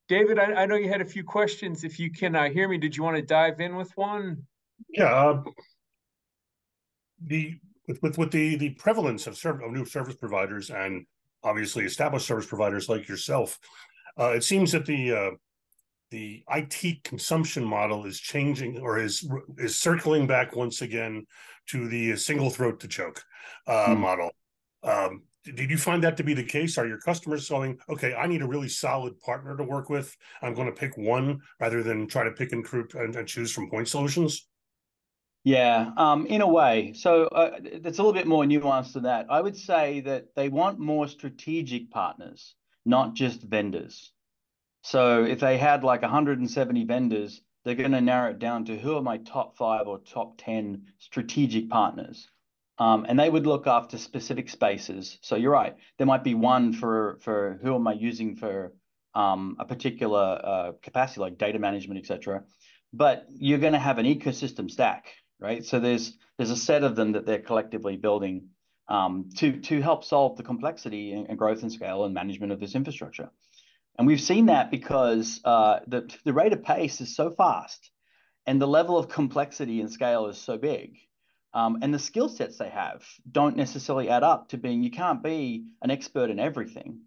David, 0.10 0.40
I, 0.40 0.64
I, 0.64 0.66
know 0.66 0.76
you 0.76 0.90
had 0.90 1.02
a 1.02 1.06
few 1.06 1.24
questions. 1.24 1.84
If 1.84 2.00
you 2.00 2.12
can 2.12 2.36
uh, 2.36 2.50
hear 2.50 2.68
me, 2.68 2.80
did 2.80 2.98
you 2.98 3.04
want 3.04 3.16
to 3.16 3.22
dive 3.22 3.62
in 3.62 3.76
with 3.76 3.96
one? 3.96 4.44
Yeah. 4.90 5.06
Uh, 5.06 5.44
the 7.24 7.60
with, 7.88 8.02
with 8.02 8.18
with 8.18 8.32
the 8.32 8.56
the 8.56 8.72
prevalence 8.72 9.28
of, 9.28 9.38
serv- 9.38 9.62
of 9.62 9.72
new 9.72 9.86
service 9.86 10.16
providers 10.16 10.72
and 10.72 11.06
obviously 11.44 11.86
established 11.86 12.26
service 12.26 12.48
providers 12.48 12.90
like 12.90 13.08
yourself, 13.08 13.60
uh, 14.20 14.32
it 14.32 14.44
seems 14.44 14.72
that 14.72 14.86
the 14.86 15.14
uh, 15.14 15.32
the 16.10 16.44
IT 16.50 17.04
consumption 17.04 17.64
model 17.64 18.06
is 18.06 18.20
changing 18.20 18.80
or 18.80 18.98
is 18.98 19.30
is 19.58 19.80
circling 19.80 20.26
back 20.26 20.56
once 20.56 20.82
again 20.82 21.26
to 21.68 21.88
the 21.88 22.16
single 22.16 22.50
throat 22.50 22.80
to 22.80 22.88
choke 22.88 23.24
uh, 23.68 23.90
mm. 23.90 24.00
model. 24.00 24.32
Um, 24.84 25.24
did 25.44 25.70
you 25.70 25.78
find 25.78 26.04
that 26.04 26.18
to 26.18 26.24
be 26.24 26.34
the 26.34 26.44
case? 26.44 26.78
Are 26.78 26.88
your 26.88 27.00
customers 27.00 27.50
going, 27.50 27.80
okay, 27.90 28.14
I 28.14 28.28
need 28.28 28.42
a 28.42 28.48
really 28.48 28.70
solid 28.70 29.20
partner 29.20 29.56
to 29.56 29.64
work 29.64 29.90
with. 29.90 30.16
I'm 30.42 30.54
going 30.54 30.68
to 30.68 30.74
pick 30.74 30.98
one 30.98 31.40
rather 31.60 31.82
than 31.82 32.08
try 32.08 32.24
to 32.24 32.32
pick 32.32 32.52
and, 32.52 32.66
and, 32.94 33.16
and 33.16 33.28
choose 33.28 33.52
from 33.52 33.70
point 33.70 33.88
solutions? 33.88 34.48
Yeah, 35.44 35.92
um, 35.96 36.26
in 36.26 36.42
a 36.42 36.48
way. 36.48 36.94
So 36.94 37.24
uh, 37.26 37.52
it's 37.64 37.98
a 37.98 38.04
little 38.04 38.14
bit 38.14 38.28
more 38.28 38.44
nuanced 38.44 38.94
than 38.94 39.04
that. 39.04 39.28
I 39.30 39.40
would 39.40 39.56
say 39.56 40.02
that 40.02 40.36
they 40.36 40.50
want 40.50 40.80
more 40.80 41.08
strategic 41.08 41.90
partners, 41.90 42.56
not 42.86 43.14
just 43.14 43.42
vendors. 43.42 44.12
So 44.84 45.24
if 45.24 45.40
they 45.40 45.58
had 45.58 45.84
like 45.84 46.02
170 46.02 46.84
vendors, 46.86 47.42
they're 47.64 47.76
going 47.76 47.92
to 47.92 48.02
narrow 48.02 48.32
it 48.32 48.40
down 48.40 48.66
to 48.66 48.78
who 48.78 48.96
are 48.96 49.02
my 49.02 49.18
top 49.18 49.58
five 49.58 49.88
or 49.88 50.00
top 50.00 50.36
10 50.38 50.84
strategic 50.98 51.70
partners. 51.70 52.30
Um, 52.80 53.06
and 53.10 53.20
they 53.20 53.30
would 53.30 53.46
look 53.46 53.68
after 53.68 53.98
specific 53.98 54.50
spaces. 54.50 55.18
So 55.22 55.36
you're 55.36 55.52
right. 55.52 55.76
There 55.98 56.08
might 56.08 56.24
be 56.24 56.34
one 56.34 56.74
for 56.74 57.20
for 57.22 57.60
who 57.62 57.76
am 57.76 57.88
I 57.88 57.94
using 57.94 58.38
for 58.38 58.74
um, 59.14 59.58
a 59.60 59.66
particular 59.66 60.42
uh, 60.44 60.72
capacity, 60.82 61.20
like 61.20 61.38
data 61.38 61.60
management, 61.60 62.00
etc. 62.00 62.44
But 62.94 63.28
you're 63.36 63.60
going 63.60 63.74
to 63.74 63.80
have 63.80 63.98
an 63.98 64.06
ecosystem 64.06 64.72
stack, 64.72 65.08
right? 65.40 65.66
So 65.66 65.80
there's 65.80 66.18
there's 66.38 66.52
a 66.52 66.56
set 66.56 66.84
of 66.84 66.96
them 66.96 67.12
that 67.12 67.26
they're 67.26 67.42
collectively 67.42 67.98
building 67.98 68.50
um, 68.88 69.30
to 69.38 69.60
to 69.60 69.82
help 69.82 70.06
solve 70.06 70.38
the 70.38 70.44
complexity 70.44 71.12
and, 71.12 71.28
and 71.30 71.38
growth 71.38 71.62
and 71.64 71.72
scale 71.72 72.06
and 72.06 72.14
management 72.14 72.54
of 72.54 72.60
this 72.62 72.76
infrastructure. 72.76 73.30
And 73.98 74.08
we've 74.08 74.22
seen 74.22 74.46
that 74.46 74.72
because 74.72 75.42
uh, 75.44 75.80
the, 75.86 76.10
the 76.24 76.32
rate 76.32 76.54
of 76.54 76.64
pace 76.64 77.02
is 77.02 77.14
so 77.14 77.32
fast 77.32 77.92
and 78.48 78.62
the 78.62 78.68
level 78.68 78.98
of 78.98 79.10
complexity 79.10 79.82
and 79.82 79.92
scale 79.92 80.28
is 80.28 80.38
so 80.38 80.58
big. 80.58 80.96
Um, 81.54 81.80
and 81.82 81.94
the 81.94 82.00
skill 82.00 82.30
sets 82.30 82.58
they 82.58 82.70
have 82.70 83.04
don't 83.30 83.58
necessarily 83.58 84.10
add 84.10 84.24
up 84.24 84.50
to 84.50 84.58
being, 84.58 84.84
you 84.84 84.92
can't 84.92 85.24
be 85.24 85.66
an 85.82 85.90
expert 85.90 86.30
in 86.30 86.40
everything. 86.40 87.00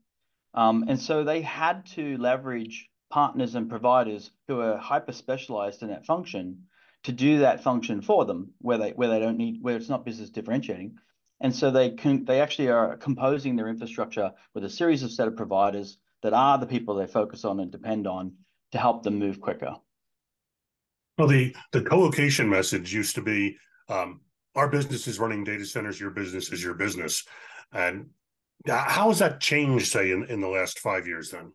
Um, 0.54 0.84
and 0.88 1.00
so 1.00 1.24
they 1.24 1.42
had 1.42 1.86
to 1.94 2.18
leverage 2.18 2.88
partners 3.10 3.54
and 3.54 3.70
providers 3.70 4.30
who 4.48 4.60
are 4.60 4.76
hyper 4.76 5.12
specialized 5.12 5.82
in 5.82 5.88
that 5.88 6.06
function 6.06 6.64
to 7.04 7.12
do 7.12 7.38
that 7.40 7.62
function 7.62 8.00
for 8.00 8.24
them 8.24 8.52
where 8.58 8.78
they 8.78 8.90
where 8.90 9.08
they 9.08 9.18
don't 9.18 9.36
need 9.36 9.58
where 9.60 9.76
it's 9.76 9.88
not 9.88 10.04
business 10.04 10.30
differentiating 10.30 10.96
and 11.42 11.54
so 11.54 11.70
they 11.70 11.90
can 11.90 12.24
they 12.24 12.40
actually 12.40 12.68
are 12.68 12.96
composing 12.96 13.56
their 13.56 13.68
infrastructure 13.68 14.32
with 14.54 14.64
a 14.64 14.70
series 14.70 15.02
of 15.02 15.10
set 15.10 15.28
of 15.28 15.36
providers 15.36 15.98
that 16.22 16.32
are 16.32 16.56
the 16.56 16.66
people 16.66 16.94
they 16.94 17.06
focus 17.06 17.44
on 17.44 17.60
and 17.60 17.70
depend 17.70 18.06
on 18.06 18.32
to 18.70 18.78
help 18.78 19.02
them 19.02 19.18
move 19.18 19.40
quicker. 19.40 19.74
Well, 21.18 21.28
the 21.28 21.54
the 21.72 21.82
co-location 21.82 22.48
message 22.48 22.94
used 22.94 23.16
to 23.16 23.22
be 23.22 23.58
um, 23.88 24.20
our 24.54 24.68
business 24.68 25.08
is 25.08 25.18
running 25.18 25.44
data 25.44 25.64
centers, 25.64 26.00
your 26.00 26.10
business 26.10 26.52
is 26.52 26.62
your 26.62 26.74
business. 26.74 27.24
And 27.72 28.10
how 28.66 29.08
has 29.08 29.18
that 29.20 29.40
changed, 29.40 29.90
say, 29.90 30.12
in, 30.12 30.24
in 30.24 30.40
the 30.40 30.48
last 30.48 30.78
five 30.78 31.06
years 31.06 31.30
then? 31.30 31.52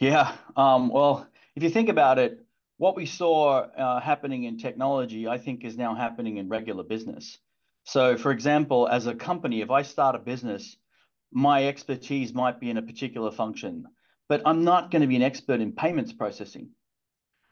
Yeah. 0.00 0.34
Um, 0.56 0.88
well, 0.88 1.26
if 1.54 1.62
you 1.62 1.70
think 1.70 1.88
about 1.88 2.18
it, 2.18 2.44
what 2.78 2.96
we 2.96 3.06
saw 3.06 3.60
uh, 3.60 4.00
happening 4.00 4.44
in 4.44 4.58
technology, 4.58 5.26
I 5.26 5.38
think, 5.38 5.64
is 5.64 5.78
now 5.78 5.94
happening 5.94 6.36
in 6.36 6.48
regular 6.48 6.82
business. 6.82 7.38
So, 7.84 8.16
for 8.16 8.32
example, 8.32 8.88
as 8.88 9.06
a 9.06 9.14
company, 9.14 9.60
if 9.60 9.70
I 9.70 9.82
start 9.82 10.16
a 10.16 10.18
business, 10.18 10.76
my 11.32 11.66
expertise 11.68 12.34
might 12.34 12.60
be 12.60 12.68
in 12.68 12.76
a 12.76 12.82
particular 12.82 13.30
function, 13.30 13.86
but 14.28 14.42
I'm 14.44 14.64
not 14.64 14.90
going 14.90 15.02
to 15.02 15.08
be 15.08 15.16
an 15.16 15.22
expert 15.22 15.60
in 15.60 15.72
payments 15.72 16.12
processing. 16.12 16.70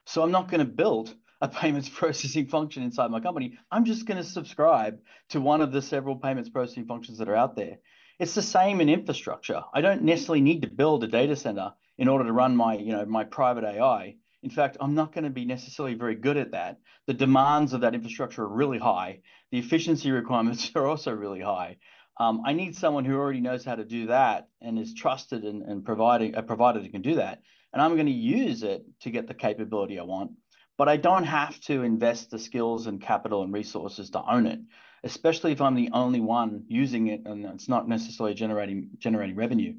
So, 0.06 0.22
I'm 0.22 0.32
not 0.32 0.50
going 0.50 0.58
to 0.58 0.70
build 0.70 1.14
a 1.40 1.48
payments 1.48 1.88
processing 1.94 2.46
function 2.46 2.82
inside 2.82 3.10
my 3.10 3.20
company. 3.20 3.58
I'm 3.70 3.84
just 3.84 4.06
going 4.06 4.18
to 4.18 4.28
subscribe 4.28 4.98
to 5.30 5.40
one 5.40 5.60
of 5.60 5.72
the 5.72 5.82
several 5.82 6.16
payments 6.16 6.50
processing 6.50 6.86
functions 6.86 7.18
that 7.18 7.28
are 7.28 7.36
out 7.36 7.56
there. 7.56 7.78
It's 8.18 8.34
the 8.34 8.42
same 8.42 8.80
in 8.80 8.88
infrastructure. 8.88 9.62
I 9.72 9.80
don't 9.80 10.02
necessarily 10.02 10.40
need 10.40 10.62
to 10.62 10.68
build 10.70 11.02
a 11.02 11.08
data 11.08 11.34
center 11.34 11.72
in 11.98 12.08
order 12.08 12.24
to 12.24 12.32
run 12.32 12.56
my, 12.56 12.76
you 12.76 12.92
know, 12.92 13.04
my 13.04 13.24
private 13.24 13.64
AI. 13.64 14.16
In 14.42 14.50
fact, 14.50 14.76
I'm 14.78 14.94
not 14.94 15.12
going 15.12 15.24
to 15.24 15.30
be 15.30 15.44
necessarily 15.44 15.94
very 15.94 16.14
good 16.14 16.36
at 16.36 16.52
that. 16.52 16.78
The 17.06 17.14
demands 17.14 17.72
of 17.72 17.80
that 17.80 17.94
infrastructure 17.94 18.42
are 18.42 18.48
really 18.48 18.78
high. 18.78 19.20
The 19.50 19.58
efficiency 19.58 20.10
requirements 20.10 20.70
are 20.74 20.86
also 20.86 21.12
really 21.12 21.40
high. 21.40 21.78
Um, 22.20 22.42
I 22.46 22.52
need 22.52 22.76
someone 22.76 23.04
who 23.04 23.16
already 23.16 23.40
knows 23.40 23.64
how 23.64 23.74
to 23.74 23.84
do 23.84 24.06
that 24.06 24.48
and 24.60 24.78
is 24.78 24.94
trusted 24.94 25.42
and, 25.42 25.62
and 25.62 25.84
providing 25.84 26.36
a 26.36 26.42
provider 26.42 26.80
that 26.80 26.92
can 26.92 27.02
do 27.02 27.16
that. 27.16 27.40
And 27.72 27.82
I'm 27.82 27.94
going 27.94 28.06
to 28.06 28.12
use 28.12 28.62
it 28.62 28.84
to 29.00 29.10
get 29.10 29.26
the 29.26 29.34
capability 29.34 29.98
I 29.98 30.04
want. 30.04 30.32
But 30.76 30.88
I 30.88 30.96
don't 30.96 31.24
have 31.24 31.60
to 31.62 31.82
invest 31.82 32.30
the 32.30 32.38
skills 32.38 32.86
and 32.86 33.00
capital 33.00 33.42
and 33.42 33.52
resources 33.52 34.10
to 34.10 34.22
own 34.28 34.46
it 34.46 34.60
especially 35.04 35.52
if 35.52 35.60
I'm 35.60 35.74
the 35.74 35.90
only 35.92 36.20
one 36.20 36.64
using 36.66 37.08
it 37.08 37.22
and 37.26 37.44
it's 37.44 37.68
not 37.68 37.86
necessarily 37.86 38.34
generating 38.34 38.88
generating 38.98 39.36
revenue. 39.36 39.74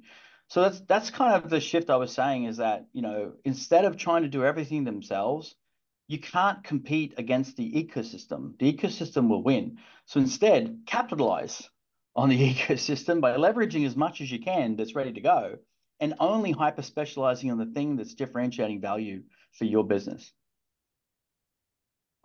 So 0.48 0.62
that's 0.62 0.80
that's 0.82 1.10
kind 1.10 1.44
of 1.44 1.50
the 1.50 1.60
shift 1.60 1.90
I 1.90 1.96
was 1.98 2.14
saying 2.14 2.46
is 2.46 2.58
that 2.58 2.86
you 2.94 3.02
know 3.02 3.34
instead 3.44 3.86
of 3.86 3.98
trying 3.98 4.22
to 4.22 4.30
do 4.30 4.46
everything 4.46 4.84
themselves, 4.84 5.56
you 6.08 6.20
can't 6.20 6.64
compete 6.64 7.16
against 7.18 7.58
the 7.58 7.70
ecosystem. 7.72 8.58
The 8.60 8.72
ecosystem 8.72 9.28
will 9.28 9.44
win. 9.44 9.80
So 10.06 10.20
instead, 10.20 10.82
capitalize 10.86 11.68
on 12.16 12.30
the 12.30 12.54
ecosystem 12.54 13.20
by 13.20 13.36
leveraging 13.36 13.86
as 13.86 13.96
much 13.96 14.22
as 14.22 14.32
you 14.32 14.40
can 14.40 14.76
that's 14.76 14.96
ready 14.96 15.14
to 15.14 15.22
go, 15.22 15.58
and 16.00 16.14
only 16.20 16.52
hyper 16.52 16.84
specializing 16.84 17.52
on 17.52 17.58
the 17.58 17.74
thing 17.74 17.96
that's 17.96 18.14
differentiating 18.14 18.80
value 18.80 19.24
for 19.58 19.66
your 19.66 19.84
business. 19.84 20.32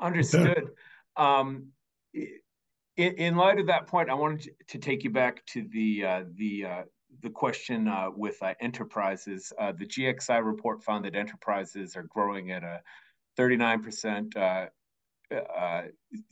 Understood. 0.00 0.71
Um, 1.16 1.73
in, 2.14 2.33
in 2.97 3.37
light 3.37 3.59
of 3.59 3.66
that 3.66 3.88
point, 3.88 4.09
I 4.09 4.14
wanted 4.14 4.42
to, 4.42 4.52
to 4.69 4.78
take 4.78 5.02
you 5.04 5.11
back 5.11 5.45
to 5.47 5.66
the 5.71 6.04
uh, 6.04 6.25
the 6.37 6.64
uh, 6.64 6.83
the 7.23 7.30
question 7.30 7.88
uh, 7.88 8.11
with 8.14 8.42
uh, 8.42 8.54
enterprises. 8.61 9.52
Uh, 9.59 9.73
the 9.73 9.87
GXI 9.87 10.45
report 10.45 10.83
found 10.83 11.04
that 11.04 11.16
enterprises 11.16 11.97
are 11.97 12.04
growing 12.04 12.52
at 12.52 12.62
a 12.62 12.80
39% 13.38 14.37
uh, 14.37 14.66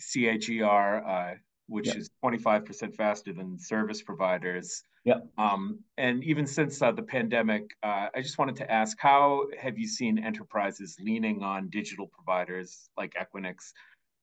CAGR, 0.01 1.39
which 1.69 1.87
yep. 1.87 1.97
is 1.97 2.11
25% 2.25 2.95
faster 2.95 3.33
than 3.33 3.59
service 3.59 4.03
providers. 4.03 4.83
Yeah. 5.05 5.21
Um, 5.37 5.81
and 5.97 6.25
even 6.25 6.47
since 6.47 6.79
the 6.79 7.05
pandemic, 7.07 7.71
I 7.83 8.11
just 8.17 8.39
wanted 8.39 8.57
to 8.57 8.71
ask, 8.71 8.97
how 9.01 9.47
have 9.59 9.79
you 9.79 9.87
seen 9.87 10.19
enterprises 10.19 10.97
leaning 11.01 11.43
on 11.43 11.69
digital 11.71 12.07
providers 12.07 12.91
like 12.97 13.15
Equinix 13.15 13.73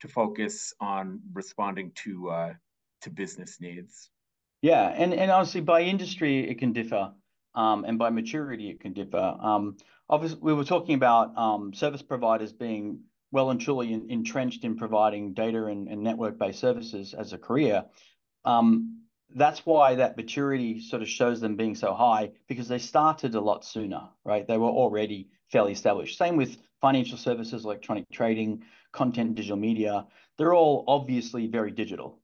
to 0.02 0.08
focus 0.08 0.74
on 0.80 1.20
responding 1.34 1.92
to 1.96 2.30
uh, 2.30 2.54
to 3.02 3.10
business 3.10 3.60
needs. 3.60 4.10
Yeah, 4.62 4.88
and 4.88 5.14
and 5.14 5.32
obviously 5.32 5.62
by 5.62 5.82
industry 5.82 6.50
it 6.50 6.60
can 6.60 6.74
differ, 6.74 7.14
um, 7.54 7.86
and 7.86 7.98
by 7.98 8.10
maturity 8.10 8.70
it 8.70 8.80
can 8.80 8.94
differ. 8.94 9.36
Um, 9.40 9.78
obviously, 10.10 10.40
we 10.42 10.54
were 10.54 10.64
talking 10.64 10.96
about 10.96 11.38
um, 11.38 11.74
service 11.74 12.02
providers 12.02 12.52
being 12.52 13.00
well 13.36 13.50
and 13.50 13.60
truly 13.60 13.92
in, 13.92 14.10
entrenched 14.10 14.64
in 14.64 14.78
providing 14.78 15.34
data 15.34 15.66
and, 15.66 15.90
and 15.90 16.02
network-based 16.02 16.58
services 16.58 17.14
as 17.14 17.34
a 17.34 17.38
career. 17.38 17.84
Um, 18.46 19.02
that's 19.36 19.66
why 19.66 19.96
that 19.96 20.16
maturity 20.16 20.80
sort 20.80 21.02
of 21.02 21.10
shows 21.10 21.42
them 21.42 21.58
being 21.58 21.76
so 21.76 21.94
high 21.94 22.32
because 22.48 22.70
they 22.70 22.80
started 22.80 23.36
a 23.36 23.42
lot 23.42 23.66
sooner, 23.66 24.04
right? 24.24 24.48
They 24.48 24.58
were 24.58 24.70
already 24.70 25.28
fairly 25.52 25.74
established. 25.74 26.18
Same 26.18 26.38
with 26.38 26.58
financial 26.80 27.18
services, 27.18 27.66
electronic 27.66 28.10
trading, 28.10 28.64
content, 28.94 29.36
digital 29.36 29.58
media. 29.58 30.08
They're 30.38 30.54
all 30.54 30.86
obviously 30.88 31.48
very 31.48 31.72
digital. 31.72 32.20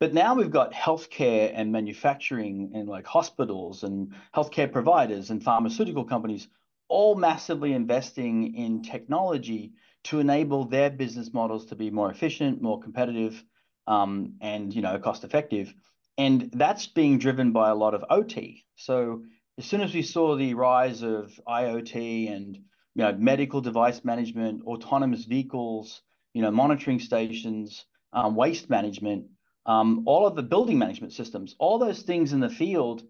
But 0.00 0.14
now 0.14 0.34
we've 0.34 0.50
got 0.50 0.72
healthcare 0.72 1.52
and 1.54 1.70
manufacturing 1.70 2.72
and 2.74 2.88
like 2.88 3.06
hospitals 3.06 3.82
and 3.82 4.14
healthcare 4.34 4.72
providers 4.72 5.28
and 5.28 5.42
pharmaceutical 5.42 6.04
companies 6.04 6.48
all 6.88 7.14
massively 7.14 7.72
investing 7.74 8.54
in 8.54 8.82
technology 8.82 9.74
to 10.06 10.20
enable 10.20 10.64
their 10.64 10.90
business 10.90 11.32
models 11.32 11.66
to 11.66 11.76
be 11.76 11.90
more 11.90 12.10
efficient, 12.10 12.62
more 12.62 12.80
competitive, 12.80 13.42
um, 13.86 14.34
and 14.40 14.74
you 14.74 14.82
know 14.82 14.98
cost 14.98 15.24
effective. 15.24 15.72
And 16.18 16.50
that's 16.52 16.86
being 16.86 17.18
driven 17.18 17.52
by 17.52 17.70
a 17.70 17.74
lot 17.74 17.94
of 17.94 18.04
OT. 18.08 18.64
So 18.76 19.24
as 19.58 19.64
soon 19.66 19.82
as 19.82 19.94
we 19.94 20.02
saw 20.02 20.36
the 20.36 20.54
rise 20.54 21.02
of 21.02 21.38
IoT 21.46 22.34
and 22.34 22.56
you 22.96 23.02
know, 23.02 23.12
medical 23.12 23.60
device 23.60 24.04
management, 24.04 24.64
autonomous 24.64 25.26
vehicles, 25.26 26.00
you 26.32 26.40
know, 26.40 26.50
monitoring 26.50 26.98
stations, 26.98 27.84
um, 28.14 28.34
waste 28.34 28.70
management, 28.70 29.26
um, 29.66 30.04
all 30.06 30.26
of 30.26 30.34
the 30.34 30.42
building 30.42 30.78
management 30.78 31.12
systems, 31.12 31.54
all 31.58 31.78
those 31.78 32.00
things 32.02 32.32
in 32.32 32.40
the 32.40 32.48
field 32.48 33.02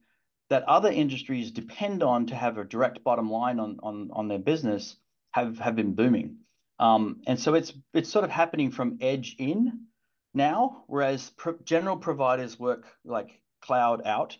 that 0.50 0.64
other 0.64 0.90
industries 0.90 1.52
depend 1.52 2.02
on 2.02 2.26
to 2.26 2.34
have 2.34 2.58
a 2.58 2.64
direct 2.64 3.04
bottom 3.04 3.30
line 3.30 3.60
on 3.60 3.78
on, 3.82 4.10
on 4.12 4.26
their 4.26 4.40
business 4.40 4.96
have 5.30 5.58
have 5.58 5.76
been 5.76 5.94
booming. 5.94 6.38
Um, 6.78 7.22
and 7.26 7.38
so 7.40 7.54
it's 7.54 7.72
it's 7.94 8.10
sort 8.10 8.24
of 8.24 8.30
happening 8.30 8.70
from 8.70 8.98
edge 9.00 9.36
in 9.38 9.86
now, 10.34 10.84
whereas 10.86 11.30
pro 11.36 11.54
general 11.64 11.96
providers 11.96 12.58
work 12.58 12.86
like 13.04 13.40
cloud 13.62 14.06
out. 14.06 14.36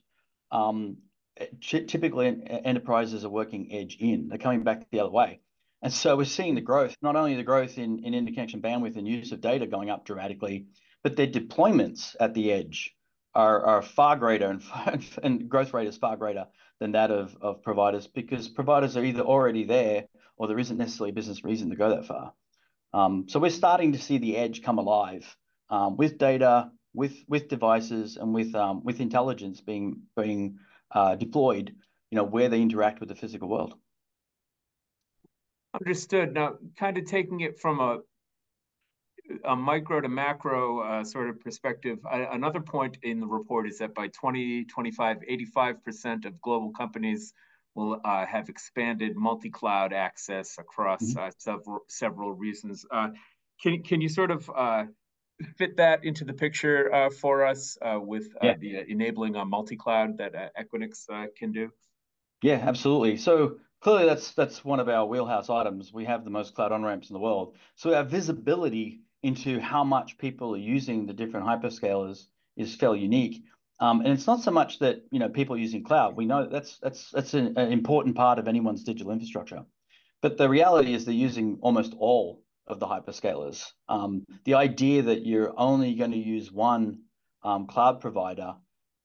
Um, 0.50 0.98
typically 1.60 2.26
enterprises 2.46 3.24
are 3.24 3.30
working 3.30 3.72
edge 3.72 3.96
in. 4.00 4.28
They're 4.28 4.38
coming 4.38 4.62
back 4.62 4.86
the 4.90 5.00
other 5.00 5.10
way. 5.10 5.40
And 5.82 5.92
so 5.92 6.16
we're 6.16 6.24
seeing 6.24 6.54
the 6.54 6.60
growth, 6.60 6.96
not 7.02 7.16
only 7.16 7.36
the 7.36 7.42
growth 7.42 7.78
in, 7.78 8.04
in 8.04 8.14
interconnection 8.14 8.62
bandwidth 8.62 8.96
and 8.96 9.06
use 9.06 9.32
of 9.32 9.40
data 9.40 9.66
going 9.66 9.90
up 9.90 10.06
dramatically, 10.06 10.66
but 11.02 11.16
their 11.16 11.26
deployments 11.26 12.16
at 12.18 12.34
the 12.34 12.52
edge 12.52 12.94
are, 13.34 13.62
are 13.64 13.82
far 13.82 14.16
greater 14.16 14.48
and, 14.48 14.62
and 15.22 15.48
growth 15.48 15.74
rate 15.74 15.88
is 15.88 15.98
far 15.98 16.16
greater 16.16 16.46
than 16.80 16.92
that 16.92 17.10
of, 17.10 17.36
of 17.40 17.62
providers 17.62 18.06
because 18.06 18.48
providers 18.48 18.96
are 18.96 19.04
either 19.04 19.22
already 19.22 19.64
there 19.64 20.06
or 20.36 20.48
there 20.48 20.58
isn't 20.58 20.76
necessarily 20.76 21.10
a 21.10 21.14
business 21.14 21.44
reason 21.44 21.70
to 21.70 21.76
go 21.76 21.90
that 21.90 22.06
far. 22.06 22.32
Um, 22.92 23.26
so 23.28 23.40
we're 23.40 23.50
starting 23.50 23.92
to 23.92 23.98
see 23.98 24.18
the 24.18 24.36
edge 24.36 24.62
come 24.62 24.78
alive 24.78 25.36
um, 25.70 25.96
with 25.96 26.18
data, 26.18 26.70
with 26.94 27.14
with 27.28 27.48
devices, 27.48 28.16
and 28.16 28.32
with 28.32 28.54
um, 28.54 28.84
with 28.84 29.00
intelligence 29.00 29.60
being 29.60 30.02
being 30.16 30.58
uh, 30.90 31.14
deployed, 31.16 31.74
you 32.10 32.16
know, 32.16 32.24
where 32.24 32.48
they 32.48 32.60
interact 32.60 33.00
with 33.00 33.08
the 33.08 33.14
physical 33.14 33.48
world. 33.48 33.74
Understood. 35.74 36.32
Now, 36.32 36.54
kind 36.78 36.96
of 36.96 37.04
taking 37.04 37.40
it 37.40 37.58
from 37.58 37.80
a 37.80 37.98
a 39.44 39.56
micro 39.56 40.00
to 40.00 40.08
macro 40.08 40.80
uh, 40.80 41.04
sort 41.04 41.28
of 41.28 41.40
perspective, 41.40 41.98
I, 42.10 42.28
another 42.32 42.60
point 42.60 42.98
in 43.02 43.20
the 43.20 43.26
report 43.26 43.68
is 43.68 43.78
that 43.78 43.94
by 43.94 44.06
2025, 44.08 45.18
85% 45.28 46.24
of 46.26 46.40
global 46.40 46.70
companies 46.70 47.32
will 47.76 48.00
uh, 48.04 48.26
have 48.26 48.48
expanded 48.48 49.14
multi-cloud 49.16 49.92
access 49.92 50.56
across 50.58 51.02
mm-hmm. 51.02 51.18
uh, 51.18 51.30
several 51.38 51.80
several 51.88 52.32
reasons. 52.32 52.84
Uh, 52.90 53.08
can 53.62 53.82
can 53.82 54.00
you 54.00 54.08
sort 54.08 54.30
of 54.30 54.50
uh, 54.54 54.84
fit 55.58 55.76
that 55.76 56.04
into 56.04 56.24
the 56.24 56.32
picture 56.32 56.92
uh, 56.92 57.10
for 57.10 57.44
us 57.44 57.76
uh, 57.82 57.98
with 58.00 58.26
uh, 58.42 58.46
yeah. 58.46 58.56
the 58.56 58.90
enabling 58.90 59.36
on 59.36 59.48
multi-cloud 59.50 60.18
that 60.18 60.34
uh, 60.34 60.48
Equinix 60.58 61.04
uh, 61.12 61.26
can 61.36 61.52
do? 61.52 61.70
Yeah, 62.42 62.60
absolutely. 62.62 63.16
So 63.18 63.58
clearly, 63.80 64.06
that's 64.06 64.32
that's 64.32 64.64
one 64.64 64.80
of 64.80 64.88
our 64.88 65.06
wheelhouse 65.06 65.50
items. 65.50 65.92
We 65.92 66.06
have 66.06 66.24
the 66.24 66.30
most 66.30 66.54
cloud 66.54 66.72
on 66.72 66.82
ramps 66.82 67.10
in 67.10 67.14
the 67.14 67.20
world, 67.20 67.56
so 67.74 67.94
our 67.94 68.04
visibility 68.04 69.00
into 69.22 69.60
how 69.60 69.84
much 69.84 70.18
people 70.18 70.54
are 70.54 70.58
using 70.58 71.06
the 71.06 71.12
different 71.12 71.46
hyperscalers 71.46 72.26
is 72.56 72.74
fairly 72.74 73.00
unique. 73.00 73.42
Um, 73.78 74.00
and 74.00 74.08
it's 74.08 74.26
not 74.26 74.40
so 74.40 74.50
much 74.50 74.78
that 74.78 75.02
you 75.10 75.18
know 75.18 75.28
people 75.28 75.56
using 75.56 75.84
cloud. 75.84 76.16
We 76.16 76.26
know 76.26 76.46
that's 76.46 76.78
that's 76.78 77.10
that's 77.10 77.34
an, 77.34 77.58
an 77.58 77.72
important 77.72 78.16
part 78.16 78.38
of 78.38 78.48
anyone's 78.48 78.84
digital 78.84 79.12
infrastructure, 79.12 79.64
but 80.22 80.38
the 80.38 80.48
reality 80.48 80.94
is 80.94 81.04
they're 81.04 81.14
using 81.14 81.58
almost 81.60 81.94
all 81.98 82.42
of 82.66 82.80
the 82.80 82.86
hyperscalers. 82.86 83.64
Um, 83.88 84.24
the 84.44 84.54
idea 84.54 85.02
that 85.02 85.26
you're 85.26 85.52
only 85.56 85.94
going 85.94 86.12
to 86.12 86.16
use 86.16 86.50
one 86.50 87.02
um, 87.44 87.66
cloud 87.66 88.00
provider 88.00 88.54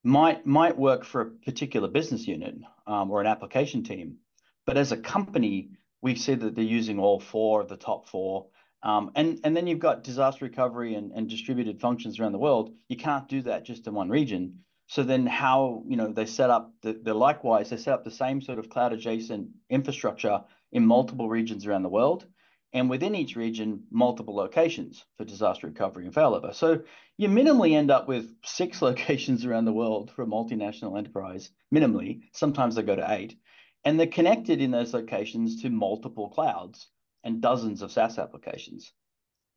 might 0.04 0.46
might 0.46 0.78
work 0.78 1.04
for 1.04 1.22
a 1.22 1.30
particular 1.30 1.90
business 1.90 2.26
unit 2.26 2.56
um, 2.88 3.12
or 3.12 3.20
an 3.22 3.28
application 3.28 3.84
team, 3.84 4.18
but 4.66 4.78
as 4.78 4.94
a 4.94 4.98
company, 4.98 5.72
we 6.02 6.16
see 6.16 6.34
that 6.34 6.56
they're 6.56 6.64
using 6.64 6.98
all 6.98 7.20
four 7.20 7.62
of 7.62 7.68
the 7.68 7.78
top 7.78 8.08
four. 8.08 8.48
Um, 8.84 9.12
and 9.16 9.40
then 9.44 9.68
you've 9.68 9.80
got 9.80 10.04
disaster 10.04 10.46
recovery 10.46 10.96
and, 10.96 11.30
distributed 11.30 11.80
functions 11.80 12.20
around 12.20 12.32
the 12.32 12.40
world. 12.40 12.74
You 12.90 12.98
can't 12.98 13.28
do 13.28 13.44
that 13.44 13.64
just 13.64 13.86
in 13.88 13.94
one 13.94 14.10
region. 14.10 14.60
So 14.88 15.04
then 15.04 15.26
how 15.26 15.84
you 15.88 15.96
know 15.96 16.12
they 16.12 16.26
set 16.26 16.50
up 16.50 16.74
the, 16.82 17.14
likewise 17.14 17.70
they 17.70 17.78
set 17.78 17.94
up 17.94 18.04
the 18.04 18.12
same 18.12 18.42
sort 18.42 18.60
of 18.60 18.70
cloud 18.70 18.92
adjacent 18.92 19.50
infrastructure 19.70 20.44
in 20.72 20.86
multiple 20.86 21.30
regions 21.30 21.66
around 21.66 21.84
the 21.84 21.90
world 21.90 22.26
and 22.74 22.90
within 22.90 23.16
each 23.16 23.36
region, 23.36 23.84
multiple 23.92 24.36
locations 24.36 25.04
for 25.18 25.26
disaster 25.26 25.68
recovery 25.68 26.06
and 26.06 26.14
failover. 26.14 26.56
So 26.56 26.84
you 27.18 27.28
minimally 27.28 27.74
end 27.76 27.92
up 27.92 28.08
with 28.08 28.34
six 28.46 28.82
locations 28.82 29.46
around 29.46 29.66
the 29.66 29.74
world 29.74 30.12
for 30.12 30.24
a 30.24 30.28
multinational 30.28 30.98
enterprise, 30.98 31.52
minimally. 31.74 32.22
Sometimes 32.34 32.76
they 32.76 32.84
go 32.84 32.96
to 32.96 33.12
eight. 33.12 33.38
And 33.84 34.00
they're 34.00 34.08
connected 34.08 34.62
in 34.62 34.72
those 34.72 34.94
locations 34.94 35.64
to 35.64 35.70
multiple 35.70 36.30
clouds 36.30 36.88
and 37.24 37.42
dozens 37.42 37.82
of 37.82 37.92
SaaS 37.92 38.18
applications. 38.18 38.92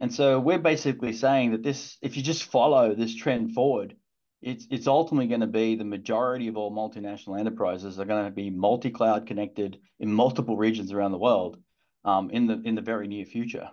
And 0.00 0.12
so 0.12 0.40
we're 0.40 0.59
basically 0.59 1.12
saying 1.12 1.52
that 1.52 1.62
this, 1.62 1.97
if 2.02 2.16
you 2.16 2.23
just 2.23 2.44
follow 2.44 2.94
this 2.94 3.14
trend 3.14 3.52
forward, 3.52 3.97
it's 4.42 4.66
it's 4.71 4.87
ultimately 4.87 5.28
going 5.28 5.40
to 5.40 5.47
be 5.47 5.75
the 5.75 5.85
majority 5.85 6.49
of 6.49 6.56
all 6.56 6.71
multinational 6.71 7.38
enterprises 7.38 7.99
are 7.99 8.04
going 8.04 8.26
to 8.26 8.30
be 8.30 8.50
multi-cloud 8.50 9.26
connected 9.26 9.78
in 9.99 10.12
multiple 10.12 10.56
regions 10.56 10.92
around 10.92 11.12
the 11.12 11.18
world 11.18 11.56
um, 12.04 12.30
in 12.30 12.47
the 12.47 12.61
in 12.64 12.75
the 12.75 12.83
very 12.83 13.09
near 13.09 13.25
future, 13.25 13.71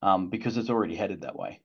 um, 0.00 0.30
because 0.30 0.56
it's 0.56 0.70
already 0.70 0.94
headed 0.94 1.20
that 1.20 1.36
way. 1.36 1.60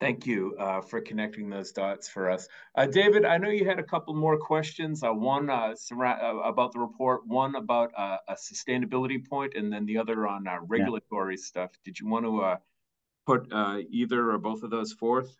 Thank 0.00 0.26
you 0.26 0.56
uh, 0.58 0.80
for 0.80 1.00
connecting 1.00 1.48
those 1.48 1.70
dots 1.70 2.08
for 2.08 2.28
us. 2.30 2.48
Uh, 2.74 2.86
David, 2.86 3.24
I 3.24 3.38
know 3.38 3.48
you 3.48 3.64
had 3.64 3.78
a 3.78 3.82
couple 3.82 4.12
more 4.14 4.36
questions. 4.36 5.02
Uh, 5.02 5.12
one 5.12 5.48
uh, 5.48 5.74
uh, 5.92 6.36
about 6.44 6.72
the 6.72 6.80
report, 6.80 7.26
one 7.26 7.54
about 7.54 7.92
uh, 7.96 8.18
a 8.28 8.34
sustainability 8.34 9.26
point, 9.26 9.54
and 9.54 9.72
then 9.72 9.86
the 9.86 9.96
other 9.96 10.26
on 10.26 10.46
regulatory 10.66 11.36
yeah. 11.36 11.42
stuff. 11.42 11.70
Did 11.84 12.00
you 12.00 12.08
want 12.08 12.24
to 12.26 12.58
put 13.24 13.50
either 13.90 14.32
or 14.32 14.38
both 14.38 14.62
of 14.62 14.70
those 14.70 14.92
forth? 14.92 15.36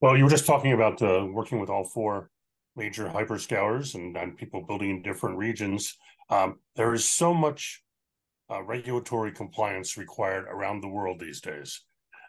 Well, 0.00 0.16
you 0.16 0.24
were 0.24 0.30
just 0.30 0.46
talking 0.46 0.72
about 0.72 1.00
working 1.32 1.58
with 1.58 1.70
all 1.70 1.84
four 1.84 2.30
major 2.76 3.08
hyperscalers 3.08 3.94
and, 3.94 4.14
and 4.16 4.36
people 4.36 4.62
building 4.62 4.90
in 4.90 5.02
different 5.02 5.38
regions. 5.38 5.96
Um, 6.28 6.58
there 6.76 6.92
is 6.92 7.04
so 7.08 7.32
much 7.32 7.82
regulatory 8.66 9.32
compliance 9.32 9.96
required 9.96 10.44
around 10.48 10.82
the 10.82 10.88
world 10.88 11.18
these 11.18 11.40
days 11.40 11.80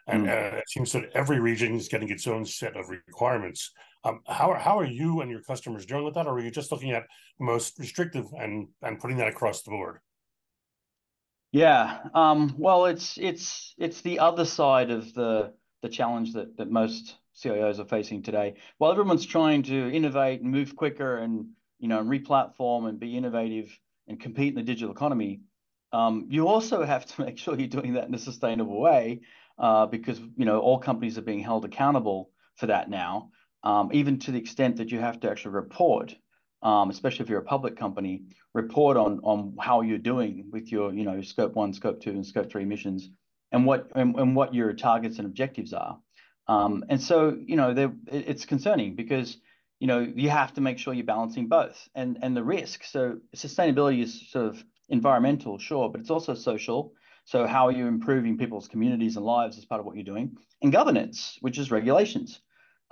and 0.06 0.26
mm. 0.26 0.30
uh, 0.30 0.56
it 0.58 0.68
seems 0.68 0.92
that 0.92 1.10
every 1.14 1.40
region 1.40 1.74
is 1.74 1.88
getting 1.88 2.10
its 2.10 2.26
own 2.26 2.44
set 2.44 2.76
of 2.76 2.88
requirements. 2.88 3.72
Um, 4.04 4.20
how 4.26 4.52
are 4.52 4.58
how 4.58 4.78
are 4.78 4.86
you 4.86 5.20
and 5.20 5.30
your 5.30 5.42
customers 5.42 5.84
dealing 5.84 6.04
with 6.04 6.14
that, 6.14 6.26
or 6.26 6.34
are 6.34 6.40
you 6.40 6.50
just 6.50 6.70
looking 6.70 6.92
at 6.92 7.04
most 7.40 7.78
restrictive 7.78 8.26
and 8.38 8.68
and 8.82 9.00
putting 9.00 9.16
that 9.18 9.28
across 9.28 9.62
the 9.62 9.70
board? 9.70 9.98
Yeah, 11.52 12.00
um, 12.14 12.54
well, 12.58 12.86
it's 12.86 13.18
it's 13.18 13.74
it's 13.78 14.00
the 14.02 14.18
other 14.20 14.44
side 14.44 14.90
of 14.90 15.12
the 15.14 15.54
the 15.82 15.88
challenge 15.88 16.34
that 16.34 16.56
that 16.56 16.70
most 16.70 17.16
CIOs 17.36 17.78
are 17.78 17.84
facing 17.84 18.22
today. 18.22 18.54
While 18.78 18.92
everyone's 18.92 19.26
trying 19.26 19.62
to 19.64 19.90
innovate 19.90 20.40
and 20.40 20.50
move 20.50 20.76
quicker 20.76 21.16
and 21.18 21.48
you 21.78 21.88
know 21.88 22.00
and 22.00 22.08
replatform 22.08 22.88
and 22.88 23.00
be 23.00 23.16
innovative 23.16 23.76
and 24.06 24.20
compete 24.20 24.50
in 24.50 24.54
the 24.54 24.62
digital 24.62 24.94
economy, 24.94 25.40
um, 25.92 26.26
you 26.28 26.46
also 26.46 26.84
have 26.84 27.06
to 27.06 27.22
make 27.24 27.38
sure 27.38 27.58
you're 27.58 27.66
doing 27.66 27.94
that 27.94 28.06
in 28.06 28.14
a 28.14 28.18
sustainable 28.18 28.80
way 28.80 29.20
uh, 29.58 29.86
because 29.86 30.20
you 30.36 30.44
know 30.44 30.60
all 30.60 30.78
companies 30.78 31.18
are 31.18 31.22
being 31.22 31.40
held 31.40 31.64
accountable 31.64 32.30
for 32.56 32.66
that 32.66 32.88
now, 32.90 33.30
um, 33.62 33.90
even 33.92 34.18
to 34.20 34.30
the 34.30 34.38
extent 34.38 34.76
that 34.76 34.90
you 34.90 34.98
have 35.00 35.20
to 35.20 35.30
actually 35.30 35.52
report, 35.52 36.14
um, 36.62 36.90
especially 36.90 37.24
if 37.24 37.30
you're 37.30 37.40
a 37.40 37.44
public 37.44 37.76
company, 37.76 38.22
report 38.54 38.96
on 38.96 39.20
on 39.22 39.56
how 39.60 39.80
you're 39.80 39.98
doing 39.98 40.46
with 40.50 40.70
your 40.70 40.92
you 40.92 41.04
know 41.04 41.22
scope 41.22 41.54
one, 41.54 41.72
scope 41.72 42.00
two, 42.00 42.10
and 42.10 42.26
scope 42.26 42.50
three 42.50 42.62
emissions, 42.62 43.10
and 43.52 43.64
what 43.66 43.90
and, 43.94 44.14
and 44.16 44.36
what 44.36 44.54
your 44.54 44.72
targets 44.72 45.18
and 45.18 45.26
objectives 45.26 45.72
are. 45.72 45.98
Um, 46.48 46.84
and 46.88 47.00
so 47.00 47.36
you 47.44 47.56
know 47.56 47.94
it's 48.06 48.44
concerning 48.44 48.94
because 48.94 49.38
you 49.80 49.86
know 49.86 50.00
you 50.00 50.30
have 50.30 50.52
to 50.54 50.60
make 50.60 50.78
sure 50.78 50.94
you're 50.94 51.04
balancing 51.04 51.48
both 51.48 51.88
and 51.94 52.18
and 52.22 52.36
the 52.36 52.44
risk. 52.44 52.84
So 52.84 53.18
sustainability 53.34 54.02
is 54.02 54.30
sort 54.30 54.46
of 54.46 54.64
environmental, 54.88 55.58
sure, 55.58 55.88
but 55.88 56.00
it's 56.00 56.10
also 56.10 56.34
social 56.34 56.92
so 57.26 57.44
how 57.44 57.66
are 57.66 57.72
you 57.72 57.88
improving 57.88 58.38
people's 58.38 58.68
communities 58.68 59.16
and 59.16 59.26
lives 59.26 59.58
as 59.58 59.64
part 59.64 59.80
of 59.80 59.84
what 59.84 59.96
you're 59.96 60.04
doing? 60.04 60.38
And 60.62 60.72
governance, 60.72 61.36
which 61.40 61.58
is 61.58 61.72
regulations. 61.72 62.40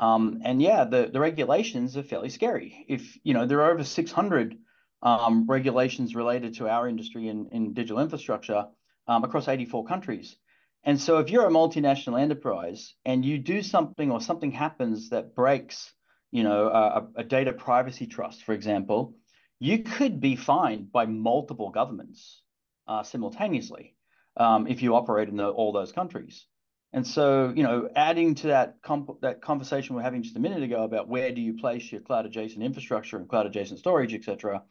Um, 0.01 0.41
and 0.45 0.61
yeah, 0.61 0.85
the, 0.85 1.09
the 1.13 1.21
regulations 1.21 1.97
are 1.97 2.03
fairly 2.03 2.31
scary. 2.31 2.85
If, 2.89 3.17
you 3.23 3.33
know, 3.33 3.47
there 3.47 3.63
are 3.63 3.71
over 3.71 3.85
600 3.85 4.59
um, 5.03 5.47
regulations 5.47 6.17
related 6.17 6.55
to 6.55 6.69
our 6.69 6.89
industry 6.89 7.29
in, 7.29 7.47
in 7.53 7.75
digital 7.75 8.01
infrastructure 8.01 8.67
um, 9.07 9.23
across 9.23 9.47
84 9.47 9.85
countries. 9.85 10.37
And 10.83 11.01
so 11.01 11.19
if 11.19 11.31
you're 11.31 11.47
a 11.47 11.51
multinational 11.51 12.21
enterprise 12.21 12.93
and 13.05 13.25
you 13.25 13.39
do 13.39 13.63
something 13.63 14.11
or 14.11 14.21
something 14.21 14.51
happens 14.51 15.11
that 15.11 15.37
breaks, 15.37 15.95
you 16.33 16.43
know, 16.43 16.67
a, 16.67 17.21
a 17.21 17.25
data 17.25 17.53
privacy 17.53 18.09
trust, 18.09 18.43
for 18.43 18.53
example, 18.53 19.15
you 19.61 19.85
could 19.85 20.21
be 20.21 20.35
fined 20.35 20.91
by 20.91 21.07
multiple 21.07 21.71
governments 21.71 22.43
uh, 22.89 23.05
simultaneously 23.05 23.95
um, 24.37 24.67
if 24.67 24.83
you 24.83 24.95
operate 24.95 25.29
in 25.29 25.37
the, 25.37 25.49
all 25.49 25.73
those 25.73 25.93
countries. 25.93 26.47
And 26.93 27.05
so, 27.07 27.53
you 27.57 27.65
know, 27.65 27.89
adding 27.97 28.37
to 28.37 28.47
that 28.49 28.77
that 29.21 29.43
conversation 29.43 29.97
we 29.97 30.01
are 30.01 30.05
having 30.05 30.23
just 30.23 30.37
a 30.37 30.41
minute 30.41 30.63
ago 30.63 30.85
about 30.85 31.09
where 31.09 31.33
do 31.33 31.41
you 31.41 31.55
place 31.55 31.91
your 31.91 32.01
cloud 32.01 32.25
adjacent 32.25 32.63
infrastructure 32.63 33.17
and 33.17 33.29
cloud 33.29 33.47
adjacent 33.47 33.81
storage, 33.81 34.15
et 34.15 34.23
cetera, 34.23 34.63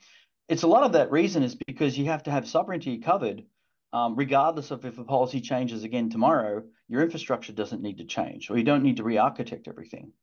it's 0.47 0.63
a 0.63 0.67
lot 0.67 0.83
of 0.83 0.93
that 0.93 1.11
reason 1.11 1.43
is 1.43 1.55
because 1.67 1.97
you 1.97 2.05
have 2.05 2.23
to 2.23 2.31
have 2.31 2.47
sovereignty 2.47 2.99
covered, 2.99 3.43
um, 3.91 4.15
regardless 4.15 4.71
of 4.71 4.85
if 4.85 4.97
a 4.99 5.03
policy 5.03 5.41
changes 5.41 5.83
again 5.83 6.09
tomorrow, 6.09 6.63
your 6.87 7.01
infrastructure 7.01 7.51
doesn't 7.51 7.81
need 7.81 7.97
to 7.97 8.05
change, 8.05 8.49
or 8.49 8.57
you 8.57 8.63
don't 8.63 8.83
need 8.83 8.97
to 8.97 9.03
re-architect 9.03 9.67
everything. 9.67 10.13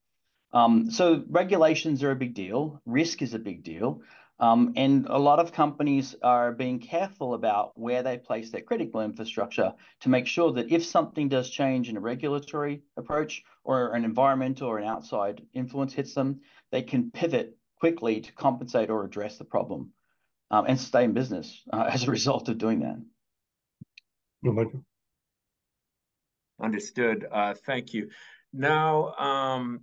Um, 0.52 0.90
so 0.90 1.22
regulations 1.28 2.02
are 2.02 2.10
a 2.10 2.16
big 2.16 2.34
deal. 2.34 2.80
Risk 2.86 3.22
is 3.22 3.34
a 3.34 3.38
big 3.38 3.62
deal. 3.62 4.02
Um, 4.40 4.72
and 4.76 5.06
a 5.06 5.18
lot 5.18 5.38
of 5.38 5.52
companies 5.52 6.16
are 6.22 6.50
being 6.50 6.78
careful 6.78 7.34
about 7.34 7.78
where 7.78 8.02
they 8.02 8.16
place 8.16 8.50
their 8.50 8.62
critical 8.62 9.02
infrastructure 9.02 9.74
to 10.00 10.08
make 10.08 10.26
sure 10.26 10.50
that 10.52 10.72
if 10.72 10.84
something 10.84 11.28
does 11.28 11.50
change 11.50 11.90
in 11.90 11.98
a 11.98 12.00
regulatory 12.00 12.82
approach 12.96 13.44
or 13.64 13.92
an 13.92 14.02
environmental 14.04 14.68
or 14.68 14.78
an 14.78 14.88
outside 14.88 15.42
influence 15.52 15.92
hits 15.92 16.14
them, 16.14 16.40
they 16.72 16.80
can 16.80 17.10
pivot 17.10 17.58
quickly 17.78 18.22
to 18.22 18.32
compensate 18.32 18.88
or 18.88 19.04
address 19.04 19.36
the 19.36 19.44
problem 19.44 19.92
um, 20.50 20.64
and 20.66 20.80
stay 20.80 21.04
in 21.04 21.12
business 21.12 21.62
uh, 21.70 21.88
as 21.90 22.04
a 22.04 22.10
result 22.10 22.48
of 22.48 22.56
doing 22.56 22.80
that. 22.80 22.96
Understood. 26.58 27.26
Uh, 27.30 27.54
thank 27.66 27.92
you. 27.92 28.08
Now, 28.54 29.12
um, 29.14 29.80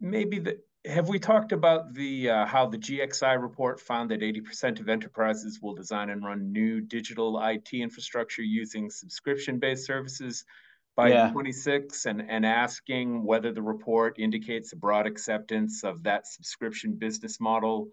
maybe 0.00 0.40
the 0.40 0.60
have 0.84 1.08
we 1.08 1.18
talked 1.18 1.52
about 1.52 1.92
the 1.94 2.30
uh, 2.30 2.46
how 2.46 2.66
the 2.66 2.78
GXI 2.78 3.40
report 3.40 3.80
found 3.80 4.10
that 4.10 4.20
80% 4.20 4.80
of 4.80 4.88
enterprises 4.88 5.60
will 5.60 5.74
design 5.74 6.10
and 6.10 6.24
run 6.24 6.52
new 6.52 6.80
digital 6.80 7.40
IT 7.42 7.72
infrastructure 7.72 8.42
using 8.42 8.90
subscription-based 8.90 9.84
services 9.84 10.44
by 10.96 11.10
yeah. 11.10 11.30
26 11.30 12.06
and, 12.06 12.22
and 12.28 12.44
asking 12.44 13.24
whether 13.24 13.52
the 13.52 13.62
report 13.62 14.18
indicates 14.18 14.72
a 14.72 14.76
broad 14.76 15.06
acceptance 15.06 15.84
of 15.84 16.02
that 16.02 16.26
subscription 16.26 16.94
business 16.94 17.40
model 17.40 17.88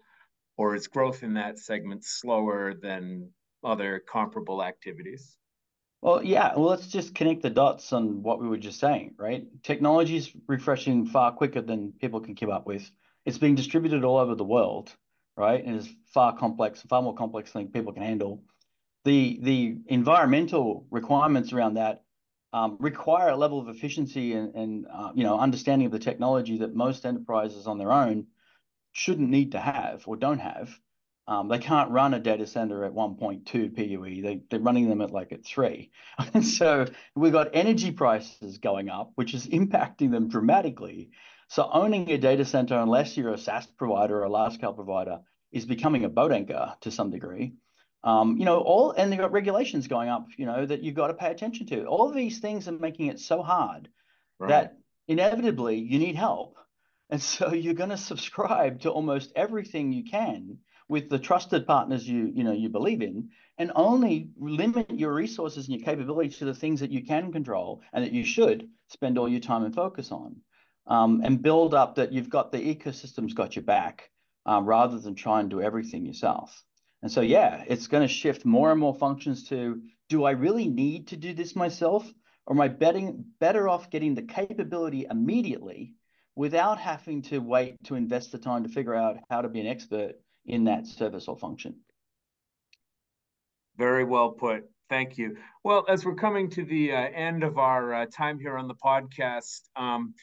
or 0.56 0.74
is 0.74 0.88
growth 0.88 1.22
in 1.22 1.34
that 1.34 1.58
segment 1.58 2.04
slower 2.04 2.74
than 2.74 3.30
other 3.62 4.02
comparable 4.10 4.62
activities? 4.62 5.36
Well, 6.02 6.22
yeah. 6.22 6.54
Well, 6.54 6.66
let's 6.66 6.86
just 6.88 7.14
connect 7.14 7.42
the 7.42 7.50
dots 7.50 7.92
on 7.92 8.22
what 8.22 8.40
we 8.40 8.48
were 8.48 8.58
just 8.58 8.78
saying, 8.78 9.14
right? 9.18 9.46
Technology 9.62 10.16
is 10.16 10.32
refreshing 10.46 11.06
far 11.06 11.32
quicker 11.32 11.60
than 11.62 11.92
people 11.92 12.20
can 12.20 12.34
keep 12.34 12.48
up 12.48 12.66
with. 12.66 12.88
It's 13.24 13.38
being 13.38 13.54
distributed 13.56 14.04
all 14.04 14.18
over 14.18 14.34
the 14.34 14.44
world, 14.44 14.94
right? 15.36 15.64
And 15.64 15.76
it's 15.76 15.88
far 16.06 16.36
complex, 16.36 16.82
far 16.82 17.02
more 17.02 17.14
complex 17.14 17.52
than 17.52 17.68
people 17.68 17.92
can 17.92 18.02
handle. 18.02 18.42
The 19.04 19.38
the 19.42 19.78
environmental 19.86 20.86
requirements 20.90 21.52
around 21.52 21.74
that 21.74 22.04
um, 22.52 22.76
require 22.80 23.30
a 23.30 23.36
level 23.36 23.60
of 23.60 23.68
efficiency 23.68 24.34
and, 24.34 24.54
and 24.54 24.86
uh, 24.92 25.12
you 25.14 25.24
know 25.24 25.38
understanding 25.38 25.86
of 25.86 25.92
the 25.92 25.98
technology 25.98 26.58
that 26.58 26.74
most 26.74 27.04
enterprises 27.06 27.66
on 27.66 27.78
their 27.78 27.92
own 27.92 28.26
shouldn't 28.92 29.30
need 29.30 29.52
to 29.52 29.60
have 29.60 30.04
or 30.06 30.16
don't 30.16 30.38
have. 30.40 30.78
Um, 31.28 31.48
they 31.48 31.58
can't 31.58 31.90
run 31.90 32.14
a 32.14 32.20
data 32.20 32.46
center 32.46 32.84
at 32.84 32.92
1.2 32.92 33.74
PUE. 33.74 34.22
They, 34.22 34.42
they're 34.48 34.60
running 34.60 34.88
them 34.88 35.00
at 35.00 35.10
like 35.10 35.32
at 35.32 35.44
three. 35.44 35.90
And 36.34 36.46
so 36.58 36.86
we've 37.16 37.32
got 37.32 37.50
energy 37.52 37.90
prices 37.90 38.58
going 38.58 38.88
up, 38.88 39.12
which 39.16 39.34
is 39.34 39.46
impacting 39.48 40.12
them 40.12 40.28
dramatically. 40.28 41.10
So 41.48 41.68
owning 41.72 42.10
a 42.10 42.18
data 42.18 42.44
center, 42.44 42.78
unless 42.78 43.16
you're 43.16 43.32
a 43.32 43.38
SaaS 43.38 43.66
provider 43.66 44.20
or 44.20 44.24
a 44.24 44.28
large 44.28 44.54
scale 44.54 44.72
provider, 44.72 45.20
is 45.52 45.64
becoming 45.64 46.04
a 46.04 46.08
boat 46.08 46.32
anchor 46.32 46.74
to 46.80 46.90
some 46.90 47.10
degree. 47.10 47.54
Um, 48.04 48.36
you 48.36 48.44
know, 48.44 48.58
all 48.60 48.92
and 48.92 49.10
they've 49.10 49.18
got 49.18 49.32
regulations 49.32 49.88
going 49.88 50.08
up, 50.08 50.28
you 50.36 50.46
know, 50.46 50.64
that 50.64 50.82
you've 50.82 50.94
got 50.94 51.08
to 51.08 51.14
pay 51.14 51.30
attention 51.30 51.66
to. 51.66 51.86
All 51.86 52.08
of 52.08 52.14
these 52.14 52.38
things 52.38 52.68
are 52.68 52.72
making 52.72 53.06
it 53.06 53.18
so 53.18 53.42
hard 53.42 53.88
right. 54.38 54.48
that 54.48 54.76
inevitably 55.08 55.78
you 55.78 55.98
need 55.98 56.14
help. 56.14 56.56
And 57.10 57.20
so 57.20 57.52
you're 57.52 57.74
going 57.74 57.90
to 57.90 57.96
subscribe 57.96 58.82
to 58.82 58.90
almost 58.90 59.32
everything 59.34 59.92
you 59.92 60.04
can 60.04 60.58
with 60.88 61.08
the 61.10 61.18
trusted 61.18 61.66
partners 61.66 62.08
you 62.08 62.30
you 62.34 62.44
know 62.44 62.52
you 62.52 62.68
believe 62.68 63.02
in 63.02 63.30
and 63.58 63.72
only 63.74 64.30
limit 64.38 64.90
your 64.90 65.14
resources 65.14 65.68
and 65.68 65.76
your 65.76 65.84
capabilities 65.84 66.38
to 66.38 66.44
the 66.44 66.54
things 66.54 66.80
that 66.80 66.90
you 66.90 67.04
can 67.04 67.32
control 67.32 67.82
and 67.92 68.04
that 68.04 68.12
you 68.12 68.24
should 68.24 68.68
spend 68.88 69.18
all 69.18 69.28
your 69.28 69.40
time 69.40 69.64
and 69.64 69.74
focus 69.74 70.12
on 70.12 70.36
um, 70.86 71.20
and 71.24 71.42
build 71.42 71.74
up 71.74 71.96
that 71.96 72.12
you've 72.12 72.30
got 72.30 72.52
the 72.52 72.58
ecosystem's 72.74 73.34
got 73.34 73.56
your 73.56 73.64
back 73.64 74.10
uh, 74.46 74.60
rather 74.62 74.98
than 74.98 75.14
try 75.14 75.40
and 75.40 75.50
do 75.50 75.60
everything 75.60 76.04
yourself 76.06 76.64
And 77.02 77.10
so, 77.10 77.20
yeah, 77.20 77.64
it's 77.68 77.86
going 77.88 78.02
to 78.02 78.08
shift 78.12 78.44
more 78.44 78.70
and 78.72 78.80
more 78.80 78.94
functions 78.94 79.48
to 79.48 79.82
do 80.08 80.24
I 80.24 80.32
really 80.32 80.68
need 80.68 81.08
to 81.08 81.16
do 81.16 81.34
this 81.34 81.54
myself? 81.56 82.10
Or 82.46 82.54
am 82.54 82.60
I 82.60 82.68
betting, 82.68 83.24
better 83.40 83.68
off 83.68 83.90
getting 83.90 84.14
the 84.14 84.22
capability 84.22 85.06
immediately 85.10 85.94
without 86.36 86.78
having 86.78 87.22
to 87.22 87.38
wait 87.38 87.76
to 87.84 87.94
invest 87.96 88.32
the 88.32 88.38
time 88.38 88.62
to 88.64 88.68
figure 88.68 88.94
out 88.94 89.18
how 89.30 89.42
to 89.42 89.48
be 89.48 89.60
an 89.60 89.66
expert 89.66 90.14
in 90.46 90.64
that 90.64 90.86
service 90.86 91.28
or 91.28 91.36
function? 91.36 91.76
Very 93.76 94.04
well 94.04 94.30
put. 94.30 94.64
Thank 94.88 95.18
you. 95.18 95.36
Well, 95.64 95.84
as 95.88 96.04
we're 96.04 96.14
coming 96.14 96.48
to 96.50 96.64
the 96.64 96.92
uh, 96.92 96.96
end 96.96 97.42
of 97.42 97.58
our 97.58 97.92
uh, 97.92 98.06
time 98.06 98.38
here 98.38 98.56
on 98.56 98.68
the 98.68 98.74
podcast, 98.74 99.62
um, 99.74 100.14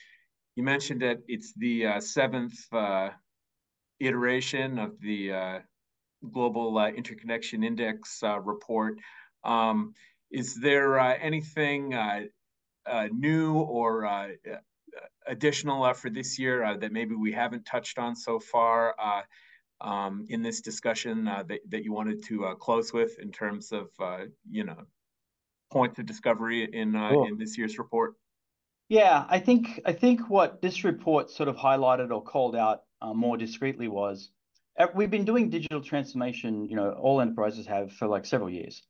you 0.55 0.63
mentioned 0.63 1.01
that 1.01 1.19
it's 1.27 1.53
the 1.53 1.87
uh, 1.87 1.99
seventh 1.99 2.57
uh, 2.71 3.09
iteration 3.99 4.79
of 4.79 4.99
the 5.01 5.33
uh, 5.33 5.59
Global 6.31 6.77
uh, 6.77 6.89
Interconnection 6.89 7.63
Index 7.63 8.23
report. 8.41 8.97
Um, 9.43 9.93
is 10.31 10.55
there 10.55 10.97
anything 10.97 11.93
new 13.11 13.53
or 13.55 14.29
additional 15.27 15.93
for 15.93 16.09
this 16.09 16.39
year 16.39 16.77
that 16.77 16.91
maybe 16.93 17.15
we 17.15 17.33
haven't 17.33 17.65
touched 17.65 17.99
on 17.99 18.15
so 18.15 18.39
far? 18.39 18.95
Um, 19.83 20.25
in 20.29 20.41
this 20.41 20.61
discussion 20.61 21.27
uh, 21.27 21.43
that, 21.43 21.59
that 21.69 21.83
you 21.83 21.93
wanted 21.93 22.23
to 22.25 22.45
uh, 22.45 22.55
close 22.55 22.93
with 22.93 23.19
in 23.19 23.31
terms 23.31 23.71
of, 23.71 23.89
uh, 23.99 24.25
you 24.49 24.63
know, 24.63 24.85
points 25.71 25.99
of 25.99 26.05
discovery 26.05 26.69
in, 26.71 26.95
uh, 26.95 27.09
cool. 27.09 27.25
in 27.25 27.37
this 27.37 27.57
year's 27.57 27.77
report? 27.77 28.15
Yeah, 28.89 29.25
I 29.29 29.39
think 29.39 29.81
I 29.85 29.93
think 29.93 30.29
what 30.29 30.61
this 30.61 30.83
report 30.83 31.31
sort 31.31 31.49
of 31.49 31.55
highlighted 31.55 32.11
or 32.11 32.21
called 32.21 32.55
out 32.55 32.83
uh, 33.01 33.13
more 33.13 33.37
discreetly 33.37 33.87
was 33.87 34.29
uh, 34.77 34.87
we've 34.93 35.09
been 35.09 35.25
doing 35.25 35.49
digital 35.49 35.81
transformation, 35.81 36.67
you 36.69 36.75
know, 36.75 36.91
all 36.91 37.21
enterprises 37.21 37.65
have 37.67 37.91
for 37.93 38.07
like 38.07 38.25
several 38.25 38.49
years. 38.49 38.83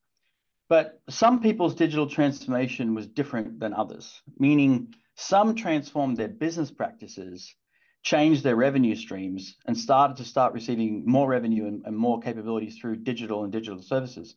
But 0.69 1.01
some 1.09 1.41
people's 1.41 1.75
digital 1.75 2.07
transformation 2.07 2.95
was 2.95 3.07
different 3.07 3.59
than 3.59 3.73
others, 3.73 4.21
meaning 4.39 4.93
some 5.15 5.55
transformed 5.55 6.17
their 6.17 6.29
business 6.29 6.71
practices 6.71 7.55
changed 8.03 8.43
their 8.43 8.55
revenue 8.55 8.95
streams 8.95 9.55
and 9.65 9.77
started 9.77 10.17
to 10.17 10.25
start 10.25 10.53
receiving 10.53 11.03
more 11.05 11.27
revenue 11.27 11.67
and, 11.67 11.83
and 11.85 11.97
more 11.97 12.19
capabilities 12.19 12.77
through 12.77 12.97
digital 12.97 13.43
and 13.43 13.51
digital 13.51 13.81
services. 13.81 14.35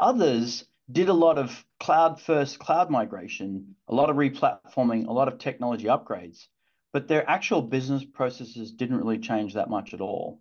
Others 0.00 0.64
did 0.90 1.08
a 1.08 1.14
lot 1.14 1.38
of 1.38 1.64
cloud 1.78 2.20
first 2.20 2.58
cloud 2.58 2.90
migration, 2.90 3.76
a 3.88 3.94
lot 3.94 4.10
of 4.10 4.16
replatforming, 4.16 5.06
a 5.06 5.12
lot 5.12 5.28
of 5.28 5.38
technology 5.38 5.84
upgrades, 5.84 6.46
but 6.92 7.06
their 7.06 7.28
actual 7.28 7.62
business 7.62 8.04
processes 8.04 8.72
didn't 8.72 8.98
really 8.98 9.18
change 9.18 9.54
that 9.54 9.70
much 9.70 9.94
at 9.94 10.00
all. 10.00 10.40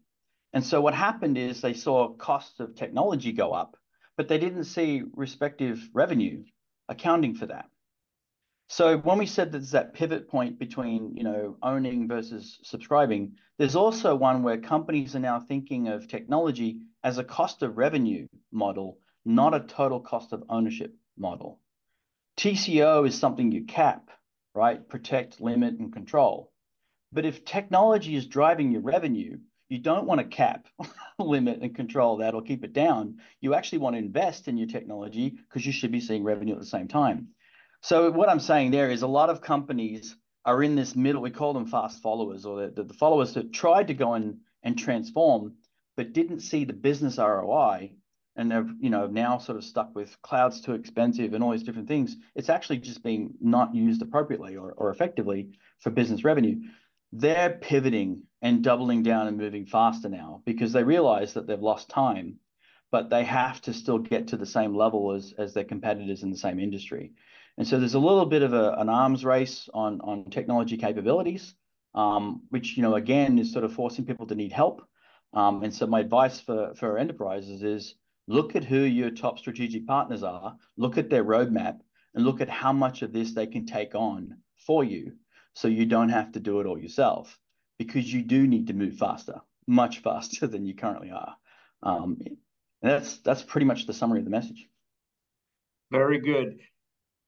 And 0.54 0.64
so 0.64 0.82
what 0.82 0.94
happened 0.94 1.38
is 1.38 1.62
they 1.62 1.74
saw 1.74 2.14
costs 2.14 2.60
of 2.60 2.76
technology 2.76 3.32
go 3.32 3.52
up, 3.52 3.76
but 4.16 4.28
they 4.28 4.38
didn't 4.38 4.66
see 4.66 5.04
respective 5.14 5.82
revenue 5.94 6.44
accounting 6.88 7.36
for 7.36 7.48
that. 7.48 7.66
So 8.68 8.98
when 8.98 9.18
we 9.18 9.26
said 9.26 9.52
there's 9.52 9.72
that 9.72 9.94
pivot 9.94 10.28
point 10.28 10.58
between, 10.58 11.16
you 11.16 11.24
know, 11.24 11.58
owning 11.62 12.08
versus 12.08 12.60
subscribing, 12.64 13.34
there's 13.58 13.76
also 13.76 14.16
one 14.16 14.42
where 14.42 14.58
companies 14.58 15.16
are 15.16 15.20
now 15.20 15.40
thinking 15.40 15.88
of 15.88 16.08
technology 16.08 16.80
as 17.04 17.18
a 17.18 17.24
cost 17.24 17.62
of 17.62 17.78
revenue 17.78 18.28
model, 18.52 18.98
not 19.26 19.54
a 19.54 19.60
total 19.60 20.00
cost 20.00 20.34
of 20.34 20.44
ownership 20.50 20.96
model. 21.18 21.60
TCO 22.38 23.08
is 23.08 23.18
something 23.18 23.52
you 23.52 23.66
cap, 23.66 24.10
right? 24.56 24.88
Protect, 24.88 25.40
limit, 25.40 25.76
and 25.78 25.94
control. 25.94 26.52
But 27.12 27.26
if 27.26 27.46
technology 27.46 28.16
is 28.16 28.26
driving 28.26 28.72
your 28.72 28.82
revenue, 28.82 29.38
you 29.70 29.78
don't 29.78 30.08
want 30.08 30.20
to 30.20 30.26
cap, 30.26 30.68
limit, 31.20 31.62
and 31.62 31.76
control 31.76 32.18
that 32.18 32.34
or 32.34 32.42
keep 32.42 32.64
it 32.64 32.74
down. 32.74 33.20
You 33.40 33.54
actually 33.54 33.80
want 33.80 33.96
to 33.96 34.00
invest 34.00 34.48
in 34.48 34.58
your 34.58 34.68
technology 34.68 35.30
because 35.30 35.66
you 35.66 35.72
should 35.72 35.92
be 35.92 36.02
seeing 36.02 36.24
revenue 36.24 36.54
at 36.54 36.60
the 36.60 36.66
same 36.66 36.88
time. 36.88 37.30
So 37.84 38.10
what 38.12 38.30
I'm 38.30 38.40
saying 38.40 38.72
there 38.72 38.90
is 38.90 39.02
a 39.02 39.08
lot 39.08 39.30
of 39.30 39.42
companies 39.42 40.16
are 40.46 40.64
in 40.64 40.76
this 40.76 40.96
middle. 40.96 41.22
We 41.22 41.32
call 41.32 41.52
them 41.52 41.66
fast 41.66 42.02
followers, 42.02 42.46
or 42.46 42.70
the, 42.70 42.84
the 42.84 42.94
followers 42.94 43.34
that 43.34 43.52
tried 43.52 43.88
to 43.88 43.94
go 43.94 44.14
and 44.14 44.40
and 44.64 44.80
transform, 44.80 45.56
but 45.98 46.14
didn't 46.14 46.40
see 46.40 46.64
the 46.64 46.72
business 46.72 47.18
ROI, 47.18 47.92
and 48.38 48.50
they've 48.50 48.72
you 48.80 48.90
know 48.90 49.08
now 49.08 49.38
sort 49.38 49.58
of 49.58 49.66
stuck 49.66 49.94
with 49.96 50.16
clouds 50.22 50.62
too 50.62 50.76
expensive 50.76 51.34
and 51.34 51.44
all 51.44 51.52
these 51.52 51.64
different 51.64 51.90
things. 51.90 52.16
It's 52.36 52.50
actually 52.50 52.78
just 52.78 53.04
being 53.04 53.34
not 53.42 53.76
used 53.76 54.02
appropriately 54.02 54.56
or, 54.56 54.72
or 54.72 54.90
effectively 54.90 55.50
for 55.80 55.90
business 55.90 56.24
revenue. 56.24 56.62
They're 57.12 57.60
pivoting 57.62 58.24
and 58.42 58.64
doubling 58.64 59.04
down 59.04 59.28
and 59.28 59.38
moving 59.38 59.66
faster 59.66 60.08
now 60.08 60.42
because 60.46 60.72
they 60.72 60.84
realize 60.84 61.34
that 61.34 61.48
they've 61.48 61.60
lost 61.60 61.90
time, 61.90 62.40
but 62.92 63.10
they 63.10 63.26
have 63.26 63.62
to 63.64 63.74
still 63.74 64.00
get 64.00 64.30
to 64.30 64.38
the 64.38 64.46
same 64.46 64.74
level 64.74 65.12
as 65.12 65.34
as 65.38 65.54
their 65.54 65.66
competitors 65.66 66.24
in 66.24 66.32
the 66.32 66.38
same 66.38 66.62
industry. 66.62 67.12
And 67.58 67.68
so 67.68 67.80
there's 67.80 67.94
a 67.94 68.00
little 68.00 68.26
bit 68.26 68.42
of 68.42 68.54
a, 68.54 68.74
an 68.74 68.90
arms 68.90 69.24
race 69.24 69.70
on, 69.74 70.02
on 70.02 70.26
technology 70.32 70.78
capabilities, 70.78 71.54
um, 71.94 72.42
which, 72.50 72.76
you 72.76 72.84
know, 72.84 72.96
again, 72.96 73.38
is 73.38 73.52
sort 73.52 73.66
of 73.66 73.74
forcing 73.74 74.06
people 74.06 74.26
to 74.28 74.36
need 74.36 74.52
help. 74.52 74.82
Um, 75.34 75.64
and 75.64 75.74
so 75.74 75.86
my 75.86 76.00
advice 76.00 76.40
for, 76.40 76.74
for 76.76 76.98
enterprises 76.98 77.64
is 77.64 77.96
look 78.28 78.56
at 78.56 78.64
who 78.64 78.80
your 78.80 79.12
top 79.12 79.40
strategic 79.40 79.86
partners 79.86 80.24
are, 80.24 80.56
look 80.78 80.98
at 80.98 81.10
their 81.10 81.24
roadmap, 81.24 81.80
and 82.16 82.26
look 82.26 82.42
at 82.42 82.50
how 82.50 82.74
much 82.74 83.02
of 83.02 83.12
this 83.12 83.34
they 83.34 83.48
can 83.48 83.66
take 83.66 83.96
on 83.96 84.38
for 84.58 84.84
you 84.84 85.14
so 85.54 85.68
you 85.68 85.86
don't 85.86 86.10
have 86.10 86.32
to 86.34 86.40
do 86.40 86.60
it 86.60 86.66
all 86.66 86.78
yourself 86.78 87.38
because 87.78 88.12
you 88.12 88.22
do 88.22 88.48
need 88.48 88.68
to 88.68 88.74
move 88.74 88.96
faster, 88.96 89.42
much 89.68 90.00
faster 90.00 90.48
than 90.54 90.66
you 90.66 90.76
currently 90.76 91.12
are. 91.12 91.36
Um, 91.82 92.18
and 92.22 92.92
that's 92.92 93.18
that's 93.20 93.44
pretty 93.44 93.66
much 93.66 93.88
the 93.88 93.94
summary 93.94 94.20
of 94.20 94.26
the 94.26 94.32
message. 94.32 94.68
Very 95.92 96.20
good. 96.20 96.60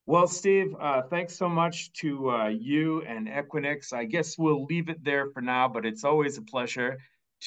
Well, 0.08 0.28
Steve, 0.28 0.72
uh, 0.78 1.02
thanks 1.02 1.34
so 1.34 1.48
much 1.48 1.92
to 1.94 2.30
uh, 2.30 2.46
you 2.46 3.02
and 3.02 3.26
Equinix. 3.26 3.92
I 3.92 4.04
guess 4.04 4.38
we'll 4.38 4.64
leave 4.64 4.88
it 4.88 5.02
there 5.02 5.32
for 5.32 5.40
now, 5.40 5.66
but 5.66 5.84
it's 5.84 6.04
always 6.04 6.38
a 6.38 6.42
pleasure 6.42 6.98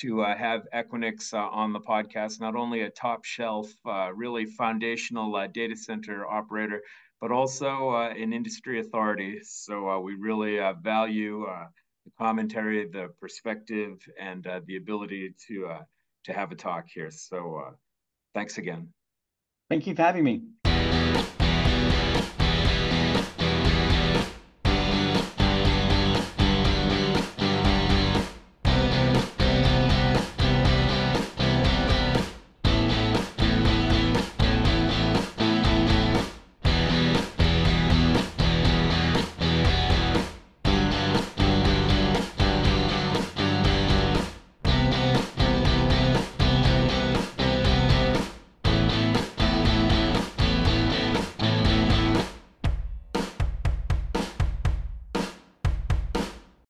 to 0.01 0.23
uh, 0.23 0.35
have 0.35 0.67
Equinix 0.73 1.33
uh, 1.33 1.37
on 1.37 1.71
the 1.71 1.79
podcast, 1.79 2.41
not 2.41 2.57
only 2.57 2.81
a 2.81 2.89
top 2.89 3.23
shelf, 3.23 3.71
uh, 3.85 4.11
really 4.13 4.45
foundational 4.45 5.33
uh, 5.37 5.47
data 5.47 5.77
center 5.77 6.27
operator, 6.27 6.81
but 7.21 7.31
also 7.31 7.95
an 7.95 8.33
industry 8.33 8.81
authority. 8.81 9.39
So 9.41 9.97
we 10.01 10.15
really 10.15 10.59
value 10.81 11.45
the 12.03 12.11
commentary, 12.17 12.89
the 12.89 13.07
perspective, 13.21 14.05
and 14.19 14.43
the 14.67 14.75
ability 14.75 15.33
to, 15.47 15.77
to 16.25 16.33
have 16.33 16.51
a 16.51 16.55
talk 16.55 16.87
here. 16.93 17.09
So 17.09 17.75
thanks 18.33 18.57
again. 18.57 18.89
Thank 19.69 19.87
you 19.87 19.95
for 19.95 20.01
having 20.01 20.25
me. 20.25 20.41